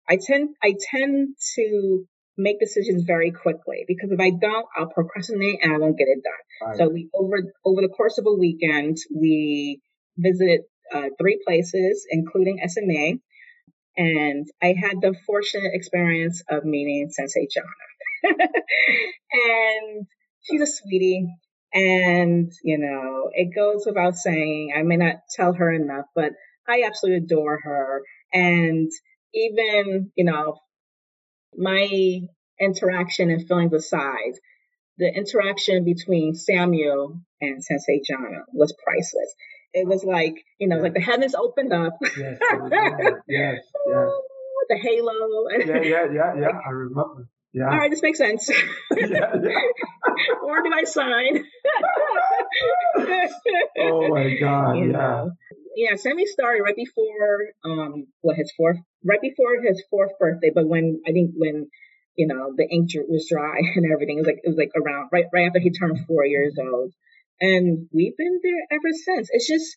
I 0.07 0.17
tend 0.21 0.49
I 0.61 0.75
tend 0.91 1.35
to 1.55 2.05
make 2.37 2.59
decisions 2.59 3.03
very 3.03 3.31
quickly 3.31 3.85
because 3.87 4.11
if 4.11 4.19
I 4.19 4.31
don't, 4.31 4.65
I'll 4.75 4.89
procrastinate 4.89 5.59
and 5.63 5.73
I 5.73 5.77
won't 5.77 5.97
get 5.97 6.07
it 6.07 6.21
done. 6.23 6.69
Right. 6.69 6.77
So 6.77 6.89
we 6.89 7.09
over 7.13 7.37
over 7.65 7.81
the 7.81 7.89
course 7.89 8.17
of 8.17 8.25
a 8.27 8.33
weekend, 8.33 8.97
we 9.13 9.81
visited 10.17 10.61
uh, 10.93 11.09
three 11.19 11.39
places, 11.45 12.05
including 12.09 12.59
SMA. 12.67 13.19
And 13.95 14.47
I 14.61 14.73
had 14.79 15.01
the 15.01 15.13
fortunate 15.25 15.71
experience 15.73 16.41
of 16.49 16.65
meeting 16.65 17.09
Sensei 17.11 17.47
Jana. 17.53 17.67
and 19.31 20.07
she's 20.41 20.61
a 20.61 20.67
sweetie. 20.67 21.27
And, 21.73 22.51
you 22.63 22.77
know, 22.77 23.31
it 23.33 23.55
goes 23.55 23.83
without 23.85 24.15
saying, 24.15 24.73
I 24.77 24.83
may 24.83 24.97
not 24.97 25.15
tell 25.35 25.53
her 25.53 25.71
enough, 25.71 26.05
but 26.13 26.33
I 26.67 26.83
absolutely 26.85 27.25
adore 27.25 27.59
her. 27.63 28.03
And 28.31 28.91
even, 29.33 30.11
you 30.15 30.25
know, 30.25 30.59
my 31.55 32.19
interaction 32.59 33.31
and 33.31 33.47
feelings 33.47 33.73
aside, 33.73 34.33
the 34.99 35.11
interaction 35.11 35.83
between 35.83 36.35
Samuel 36.35 37.21
and 37.41 37.63
Sensei 37.63 38.01
Jana 38.07 38.43
was 38.53 38.75
priceless 38.83 39.33
it 39.73 39.87
was 39.87 40.03
like, 40.03 40.35
you 40.59 40.67
know, 40.67 40.77
like 40.77 40.93
the 40.93 41.01
heavens 41.01 41.35
opened 41.35 41.73
up. 41.73 41.97
Yes, 42.01 42.37
yes, 43.27 43.59
yes. 43.87 44.09
The 44.69 44.77
halo. 44.77 45.49
Yeah, 45.51 45.81
yeah, 45.81 46.05
yeah, 46.13 46.33
yeah. 46.39 46.59
I 46.65 46.69
remember. 46.69 47.27
Yeah. 47.53 47.69
All 47.69 47.77
right, 47.77 47.91
this 47.91 48.01
makes 48.01 48.17
sense. 48.17 48.49
yeah, 48.49 49.07
yeah. 49.07 49.29
Where 50.41 50.63
did 50.63 50.73
I 50.73 50.83
sign? 50.85 51.45
oh 53.79 54.09
my 54.09 54.35
God! 54.39 54.73
You 54.73 54.85
yeah. 54.85 54.97
Know. 54.97 55.31
Yeah, 55.75 55.95
Sammy 55.95 56.25
started 56.25 56.63
right 56.63 56.75
before 56.75 57.53
um 57.63 58.07
what 58.21 58.37
his 58.37 58.51
fourth 58.57 58.77
right 59.05 59.21
before 59.21 59.61
his 59.61 59.83
fourth 59.89 60.11
birthday, 60.19 60.51
but 60.53 60.67
when 60.67 61.01
I 61.07 61.11
think 61.11 61.31
when 61.35 61.69
you 62.15 62.27
know 62.27 62.53
the 62.55 62.67
ink 62.67 62.89
was 63.07 63.27
dry 63.29 63.59
and 63.75 63.91
everything, 63.93 64.17
it 64.17 64.21
was 64.21 64.27
like 64.27 64.41
it 64.43 64.49
was 64.49 64.57
like 64.57 64.71
around 64.75 65.09
right 65.11 65.25
right 65.31 65.47
after 65.47 65.59
he 65.59 65.71
turned 65.71 66.05
four 66.07 66.25
years 66.25 66.55
old. 66.59 66.91
And 67.41 67.87
we've 67.91 68.15
been 68.17 68.39
there 68.41 68.67
ever 68.71 68.93
since. 68.93 69.27
It's 69.31 69.47
just, 69.47 69.75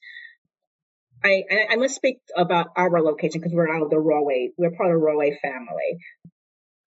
I, 1.24 1.42
I 1.70 1.76
must 1.76 1.96
speak 1.96 2.18
about 2.36 2.68
our 2.76 3.02
location 3.02 3.40
because 3.40 3.52
we're 3.52 3.74
out 3.74 3.82
of 3.82 3.90
the 3.90 3.98
Rahway. 3.98 4.50
We're 4.56 4.70
part 4.70 4.90
of 4.90 5.00
the 5.00 5.04
Rahway 5.04 5.36
family. 5.42 5.98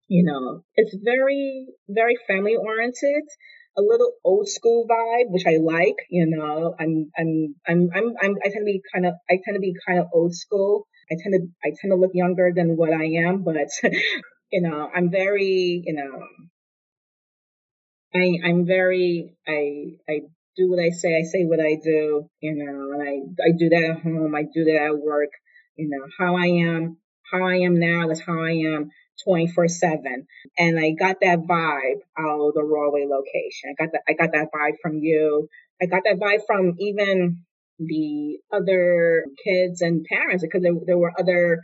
You 0.10 0.24
know, 0.26 0.64
it's 0.76 0.98
very, 1.04 1.68
very 1.88 2.18
family 2.28 2.56
oriented, 2.56 3.24
a 3.78 3.82
little 3.82 4.12
old 4.26 4.50
school 4.50 4.88
vibe, 4.90 5.30
which 5.30 5.46
I 5.46 5.58
like. 5.58 5.98
You 6.10 6.26
know, 6.26 6.74
I'm, 6.80 7.12
I'm, 7.16 7.56
I'm, 7.68 7.90
I'm, 7.94 8.14
I'm 8.20 8.36
I 8.44 8.50
tend 8.50 8.62
to 8.62 8.66
be 8.66 8.82
kind 8.92 9.06
of, 9.06 9.14
I 9.30 9.38
tend 9.46 9.54
to 9.56 9.60
be 9.60 9.76
kind 9.88 10.00
of 10.00 10.08
old 10.12 10.34
school. 10.36 10.88
I 11.12 11.16
tend 11.22 11.36
to, 11.36 11.48
I 11.64 11.70
tend 11.80 11.92
to 11.92 11.96
look 11.96 12.12
younger 12.16 12.52
than 12.56 12.76
what 12.76 12.92
I 12.92 13.06
am, 13.28 13.44
but, 13.44 13.70
you 14.52 14.62
know, 14.62 14.90
I'm 14.94 15.12
very, 15.12 15.84
you 15.86 15.94
know, 15.94 16.24
I, 18.14 18.50
I'm 18.50 18.66
very, 18.66 19.36
I, 19.48 19.94
I 20.10 20.22
do 20.58 20.72
what 20.72 20.80
I 20.80 20.90
say, 20.90 21.16
I 21.16 21.22
say 21.22 21.46
what 21.46 21.60
I 21.60 21.78
do, 21.84 22.28
you 22.42 22.56
know, 22.56 22.94
and 22.94 23.04
I, 23.04 23.48
I 23.48 23.52
do 23.58 23.70
that 23.70 23.84
at 23.84 24.02
home, 24.02 24.34
I 24.34 24.42
do 24.42 24.64
that 24.66 24.88
at 24.90 24.98
work, 24.98 25.30
you 25.76 25.88
know, 25.88 26.08
how 26.18 26.36
I 26.36 26.48
am, 26.48 26.98
how 27.32 27.46
I 27.46 27.58
am 27.58 27.80
now 27.80 28.10
is 28.10 28.22
how 28.22 28.44
I 28.44 28.54
am 28.74 28.90
24 29.24 29.68
seven. 29.68 30.28
And 30.58 30.80
I 30.80 30.92
got 30.92 31.18
that 31.22 31.40
vibe 31.40 32.02
out 32.18 32.48
of 32.48 32.54
the 32.54 32.64
Rahway 32.64 33.06
location. 33.10 33.72
I 33.72 33.84
got 33.84 33.92
that, 33.94 34.02
I 34.08 34.14
got 34.14 34.32
that 34.34 34.50
vibe 34.54 34.78
from 34.82 35.00
you. 35.00 35.48
I 35.82 35.86
got 35.86 36.04
that 36.06 36.20
vibe 36.20 36.46
from 36.46 36.76
even 36.80 37.44
the 37.80 38.40
other 38.52 39.26
kids 39.44 39.82
and 39.82 40.06
parents 40.06 40.44
because 40.44 40.62
there, 40.62 40.74
there 40.86 40.98
were 40.98 41.14
other, 41.18 41.62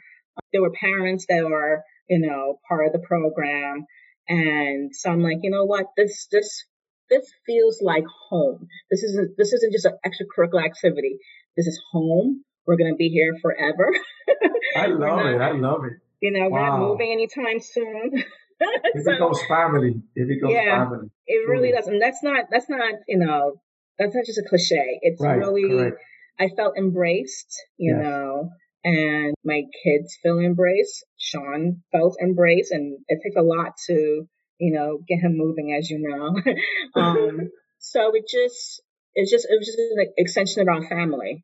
there 0.53 0.61
were 0.61 0.71
parents 0.71 1.25
that 1.27 1.43
were, 1.43 1.83
you 2.09 2.19
know, 2.19 2.59
part 2.67 2.87
of 2.87 2.93
the 2.93 3.05
program. 3.05 3.85
And 4.27 4.95
so 4.95 5.11
I'm 5.11 5.21
like, 5.21 5.39
you 5.43 5.51
know 5.51 5.65
what, 5.65 5.87
this, 5.97 6.27
this 6.31 6.65
this 7.09 7.31
feels 7.45 7.79
like 7.81 8.03
home. 8.29 8.67
This 8.89 9.03
isn't 9.03 9.37
this 9.37 9.53
isn't 9.53 9.71
just 9.71 9.85
an 9.85 9.97
extracurricular 10.05 10.65
activity. 10.65 11.17
This 11.55 11.67
is 11.67 11.79
home. 11.91 12.43
We're 12.65 12.77
gonna 12.77 12.95
be 12.95 13.09
here 13.09 13.33
forever. 13.41 13.91
I 14.75 14.87
love 14.87 14.99
not, 14.99 15.25
it. 15.27 15.41
I 15.41 15.51
love 15.51 15.85
it. 15.85 15.93
You 16.21 16.31
know, 16.31 16.49
wow. 16.49 16.51
we're 16.51 16.67
not 16.67 16.79
moving 16.79 17.11
anytime 17.11 17.59
soon. 17.59 18.11
it 18.59 19.03
so, 19.03 19.11
becomes 19.11 19.39
family. 19.47 20.01
It 20.15 20.27
becomes 20.27 20.53
yeah, 20.53 20.83
family. 20.83 21.07
It 21.27 21.47
really 21.49 21.71
does. 21.71 21.87
And 21.87 22.01
that's 22.01 22.23
not 22.23 22.45
that's 22.51 22.69
not, 22.69 22.93
you 23.07 23.19
know, 23.19 23.61
that's 23.99 24.15
not 24.15 24.25
just 24.25 24.39
a 24.39 24.43
cliche. 24.47 24.99
It's 25.01 25.21
right, 25.21 25.37
really 25.37 25.69
correct. 25.69 25.97
I 26.39 26.49
felt 26.55 26.77
embraced, 26.77 27.63
you 27.77 27.95
yes. 27.95 28.03
know, 28.03 28.49
and 28.83 29.33
my 29.43 29.61
kids 29.83 30.17
feel 30.21 30.39
embraced. 30.39 31.05
Sean 31.17 31.81
felt 31.91 32.17
embraced 32.21 32.71
and 32.71 32.99
it 33.07 33.19
takes 33.23 33.37
a 33.37 33.41
lot 33.41 33.71
to 33.87 34.27
you 34.59 34.73
know, 34.73 34.99
get 35.07 35.19
him 35.19 35.37
moving, 35.37 35.75
as 35.77 35.89
you 35.89 35.99
know. 35.99 36.35
um, 37.01 37.49
so 37.79 38.11
it 38.13 38.25
just, 38.29 38.81
it's 39.13 39.31
just, 39.31 39.47
it 39.49 39.57
was 39.57 39.67
just 39.67 39.79
an 39.79 40.13
extension 40.17 40.61
of 40.61 40.67
our 40.67 40.87
family. 40.87 41.43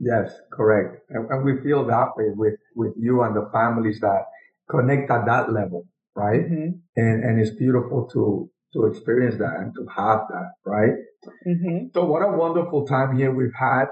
Yes, 0.00 0.32
correct. 0.52 1.04
And, 1.10 1.30
and, 1.30 1.44
we 1.44 1.60
feel 1.62 1.86
that 1.86 2.16
way 2.16 2.30
with, 2.34 2.58
with 2.74 2.94
you 2.98 3.22
and 3.22 3.36
the 3.36 3.50
families 3.52 4.00
that 4.00 4.24
connect 4.70 5.10
at 5.10 5.26
that 5.26 5.52
level, 5.52 5.86
right? 6.16 6.40
Mm-hmm. 6.40 6.70
And, 6.96 7.24
and 7.24 7.40
it's 7.40 7.54
beautiful 7.54 8.08
to, 8.14 8.50
to 8.72 8.86
experience 8.86 9.36
that 9.36 9.56
and 9.58 9.74
to 9.74 9.86
have 9.94 10.20
that, 10.30 10.52
right? 10.64 10.94
Mm-hmm. 11.46 11.88
So 11.92 12.06
what 12.06 12.22
a 12.22 12.34
wonderful 12.34 12.86
time 12.86 13.16
here 13.16 13.30
we've 13.30 13.52
had 13.54 13.86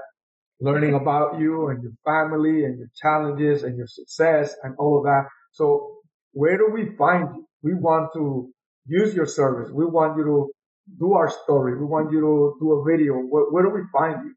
learning 0.61 0.93
about 0.93 1.39
you 1.39 1.69
and 1.69 1.81
your 1.81 1.93
family 2.03 2.65
and 2.65 2.77
your 2.77 2.89
challenges 3.01 3.63
and 3.63 3.77
your 3.77 3.87
success 3.87 4.55
and 4.63 4.75
all 4.77 4.97
of 4.97 5.03
that. 5.05 5.25
So 5.51 5.99
where 6.33 6.57
do 6.57 6.69
we 6.73 6.95
find 6.97 7.29
you? 7.35 7.45
We 7.61 7.73
want 7.75 8.11
to 8.13 8.49
use 8.85 9.13
your 9.13 9.25
service. 9.25 9.71
We 9.73 9.85
want 9.85 10.17
you 10.17 10.23
to 10.23 10.51
do 10.99 11.13
our 11.13 11.29
story. 11.43 11.77
We 11.77 11.85
want 11.85 12.11
you 12.11 12.19
to 12.19 12.55
do 12.59 12.71
a 12.73 12.83
video. 12.83 13.13
Where, 13.15 13.45
where 13.51 13.63
do 13.63 13.69
we 13.69 13.81
find 13.91 14.25
you? 14.25 14.33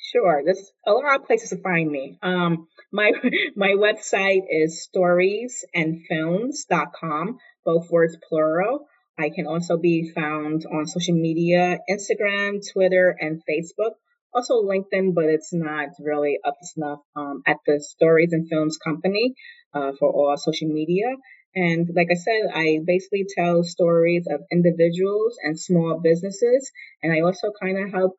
Sure. 0.00 0.42
There's 0.44 0.70
a 0.86 0.92
lot 0.92 1.20
of 1.20 1.26
places 1.26 1.50
to 1.50 1.60
find 1.60 1.90
me. 1.90 2.20
Um, 2.22 2.68
my 2.92 3.10
my 3.56 3.70
website 3.70 4.42
is 4.48 4.88
storiesandfilms.com, 4.94 7.38
both 7.64 7.90
words 7.90 8.16
plural. 8.28 8.86
I 9.18 9.30
can 9.30 9.48
also 9.48 9.76
be 9.76 10.12
found 10.14 10.64
on 10.66 10.86
social 10.86 11.14
media, 11.14 11.80
Instagram, 11.90 12.62
Twitter, 12.72 13.16
and 13.18 13.42
Facebook. 13.48 13.94
Also 14.32 14.62
LinkedIn, 14.62 15.14
but 15.14 15.24
it's 15.24 15.52
not 15.52 15.88
really 15.98 16.38
up 16.46 16.54
to 16.60 16.66
snuff 16.66 17.00
um, 17.16 17.42
at 17.46 17.56
the 17.66 17.80
Stories 17.80 18.32
and 18.32 18.48
Films 18.48 18.78
Company 18.78 19.34
uh, 19.74 19.90
for 19.98 20.12
all 20.12 20.36
social 20.36 20.68
media. 20.68 21.16
And 21.56 21.88
like 21.96 22.08
I 22.12 22.14
said, 22.14 22.42
I 22.54 22.78
basically 22.86 23.26
tell 23.36 23.64
stories 23.64 24.28
of 24.30 24.42
individuals 24.52 25.38
and 25.42 25.58
small 25.58 25.98
businesses, 26.00 26.70
and 27.02 27.12
I 27.12 27.20
also 27.20 27.50
kind 27.60 27.78
of 27.78 27.90
help 27.90 28.14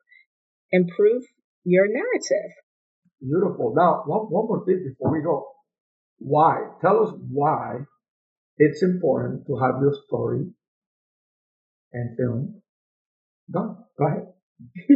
improve 0.72 1.22
your 1.64 1.86
narrative. 1.88 2.52
Beautiful. 3.20 3.74
Now, 3.76 4.02
one, 4.06 4.26
one 4.30 4.46
more 4.46 4.64
thing 4.64 4.84
before 4.88 5.12
we 5.12 5.22
go. 5.22 5.46
Why? 6.18 6.56
Tell 6.80 7.06
us 7.06 7.14
why 7.30 7.80
it's 8.56 8.82
important 8.82 9.46
to 9.46 9.56
have 9.56 9.80
your 9.80 9.94
story 10.06 10.46
and 11.92 12.16
film 12.16 12.62
done. 13.50 13.76
Go 13.98 14.06
ahead. 14.06 14.26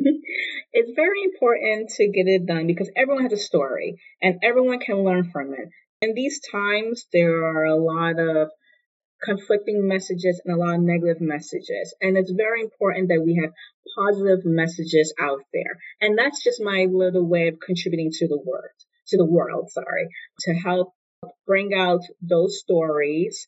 it's 0.72 0.92
very 0.94 1.22
important 1.24 1.90
to 1.96 2.06
get 2.08 2.26
it 2.26 2.46
done 2.46 2.66
because 2.66 2.90
everyone 2.96 3.22
has 3.22 3.32
a 3.32 3.42
story 3.42 4.00
and 4.20 4.40
everyone 4.42 4.78
can 4.78 5.02
learn 5.02 5.30
from 5.30 5.54
it. 5.54 5.68
In 6.02 6.14
these 6.14 6.40
times, 6.52 7.06
there 7.12 7.44
are 7.44 7.64
a 7.64 7.76
lot 7.76 8.18
of 8.18 8.50
conflicting 9.24 9.86
messages 9.88 10.40
and 10.44 10.54
a 10.54 10.58
lot 10.58 10.74
of 10.74 10.82
negative 10.82 11.20
messages. 11.20 11.94
And 12.00 12.16
it's 12.16 12.32
very 12.32 12.62
important 12.62 13.08
that 13.08 13.22
we 13.24 13.40
have 13.42 13.52
positive 13.96 14.44
messages 14.44 15.14
out 15.20 15.40
there. 15.52 15.78
And 16.00 16.18
that's 16.18 16.42
just 16.42 16.62
my 16.62 16.86
little 16.90 17.26
way 17.26 17.48
of 17.48 17.60
contributing 17.64 18.10
to 18.12 18.28
the 18.28 18.38
world, 18.38 18.78
to 19.08 19.16
the 19.16 19.26
world, 19.26 19.70
sorry, 19.70 20.08
to 20.40 20.54
help 20.54 20.92
bring 21.46 21.72
out 21.74 22.00
those 22.20 22.58
stories 22.58 23.46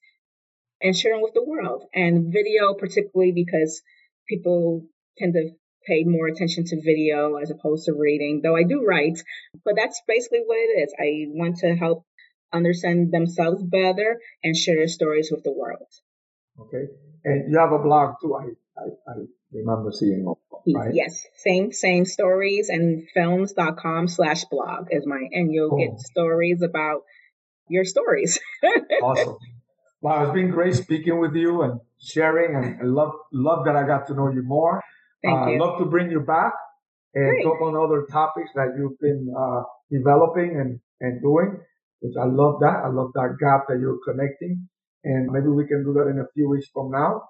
and 0.80 0.96
share 0.96 1.14
them 1.14 1.22
with 1.22 1.34
the 1.34 1.44
world. 1.44 1.84
And 1.94 2.32
video, 2.32 2.74
particularly 2.74 3.32
because 3.32 3.82
people 4.28 4.86
tend 5.18 5.34
to 5.34 5.50
pay 5.86 6.04
more 6.04 6.26
attention 6.26 6.64
to 6.64 6.82
video 6.82 7.36
as 7.36 7.50
opposed 7.50 7.86
to 7.86 7.94
reading, 7.94 8.40
though 8.42 8.56
I 8.56 8.64
do 8.64 8.84
write, 8.84 9.22
but 9.64 9.74
that's 9.76 10.02
basically 10.06 10.40
what 10.44 10.58
it 10.58 10.82
is. 10.82 10.94
I 10.98 11.26
want 11.28 11.58
to 11.58 11.76
help 11.76 12.04
understand 12.52 13.12
themselves 13.12 13.62
better 13.62 14.20
and 14.42 14.56
share 14.56 14.76
their 14.76 14.88
stories 14.88 15.30
with 15.30 15.44
the 15.44 15.52
world. 15.52 15.88
Okay. 16.60 16.86
And 17.24 17.52
you 17.52 17.58
have 17.58 17.72
a 17.72 17.78
blog 17.78 18.16
too. 18.22 18.34
I, 18.34 18.44
I, 18.80 18.84
I 19.08 19.14
remember 19.52 19.90
seeing 19.92 20.26
right? 20.74 20.94
Yes. 20.94 21.26
Same, 21.36 21.72
same 21.72 22.04
stories 22.04 22.68
and 22.68 23.08
films.com 23.12 24.08
slash 24.08 24.44
blog 24.44 24.88
is 24.90 25.06
my, 25.06 25.28
and 25.32 25.52
you'll 25.52 25.74
oh. 25.74 25.78
get 25.78 26.00
stories 26.00 26.62
about 26.62 27.02
your 27.68 27.84
stories. 27.84 28.38
awesome. 29.02 29.36
Wow. 30.00 30.24
It's 30.24 30.32
been 30.32 30.50
great 30.50 30.74
speaking 30.74 31.20
with 31.20 31.34
you 31.34 31.62
and 31.62 31.80
sharing 32.00 32.54
and 32.54 32.80
I 32.80 32.84
love, 32.84 33.12
love 33.32 33.64
that 33.66 33.76
I 33.76 33.86
got 33.86 34.06
to 34.08 34.14
know 34.14 34.30
you 34.30 34.42
more. 34.42 34.82
Thank 35.22 35.38
uh, 35.38 35.50
you. 35.50 35.60
love 35.60 35.78
to 35.78 35.84
bring 35.84 36.10
you 36.10 36.20
back 36.20 36.52
and 37.14 37.28
Great. 37.28 37.44
talk 37.44 37.60
on 37.62 37.74
other 37.76 38.06
topics 38.10 38.50
that 38.54 38.74
you've 38.78 38.98
been, 39.00 39.34
uh, 39.36 39.62
developing 39.90 40.60
and, 40.60 40.80
and 41.00 41.20
doing 41.22 41.58
which 42.00 42.14
I 42.20 42.26
love 42.26 42.60
that. 42.60 42.82
I 42.84 42.88
love 42.88 43.10
that 43.14 43.36
gap 43.40 43.66
that 43.68 43.78
you're 43.80 43.98
connecting. 44.04 44.68
And 45.04 45.30
maybe 45.30 45.48
we 45.48 45.66
can 45.66 45.84
do 45.84 45.92
that 45.94 46.08
in 46.10 46.18
a 46.18 46.26
few 46.34 46.48
weeks 46.48 46.66
from 46.72 46.90
now. 46.90 47.22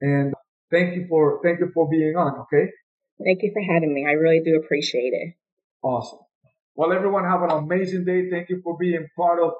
And 0.00 0.34
thank 0.70 0.94
you 0.94 1.06
for, 1.08 1.40
thank 1.42 1.60
you 1.60 1.70
for 1.74 1.88
being 1.88 2.14
on. 2.16 2.40
Okay. 2.42 2.70
Thank 3.22 3.42
you 3.42 3.52
for 3.52 3.62
having 3.62 3.92
me. 3.92 4.06
I 4.08 4.12
really 4.12 4.42
do 4.44 4.60
appreciate 4.62 5.12
it. 5.12 5.34
Awesome. 5.82 6.20
Well, 6.74 6.92
everyone 6.92 7.24
have 7.24 7.42
an 7.42 7.50
amazing 7.50 8.04
day. 8.04 8.30
Thank 8.30 8.48
you 8.50 8.60
for 8.62 8.76
being 8.78 9.06
part 9.16 9.40
of 9.40 9.52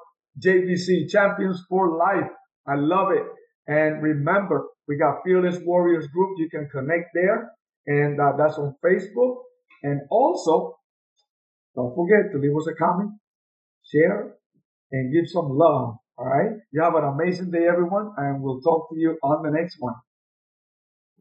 JDC 0.44 1.11
Champions 1.11 1.62
for 1.68 1.96
Life. 1.96 2.31
I 2.66 2.74
love 2.74 3.12
it. 3.12 3.24
And 3.66 4.03
remember, 4.03 4.66
we 4.88 4.98
got 4.98 5.22
Fearless 5.24 5.59
Warriors 5.64 6.07
group. 6.09 6.38
You 6.38 6.48
can 6.50 6.68
connect 6.70 7.11
there. 7.14 7.53
And 7.87 8.20
uh, 8.20 8.33
that's 8.37 8.59
on 8.59 8.74
Facebook. 8.85 9.37
And 9.83 10.00
also, 10.11 10.77
don't 11.77 11.94
forget 11.94 12.33
to 12.33 12.38
leave 12.38 12.57
us 12.57 12.66
a 12.68 12.74
comment, 12.74 13.12
share, 13.85 14.35
and 14.94 15.12
give 15.12 15.28
some 15.28 15.48
love. 15.50 15.96
All 16.16 16.26
right. 16.26 16.52
You 16.72 16.83
have 16.83 16.94
an 16.94 17.04
amazing 17.04 17.50
day, 17.50 17.66
everyone, 17.66 18.12
and 18.16 18.40
we'll 18.42 18.61
talk 18.61 18.88
to 18.90 18.96
you 18.98 19.18
on 19.22 19.42
the 19.42 19.50
next 19.50 19.76
one. 19.80 19.94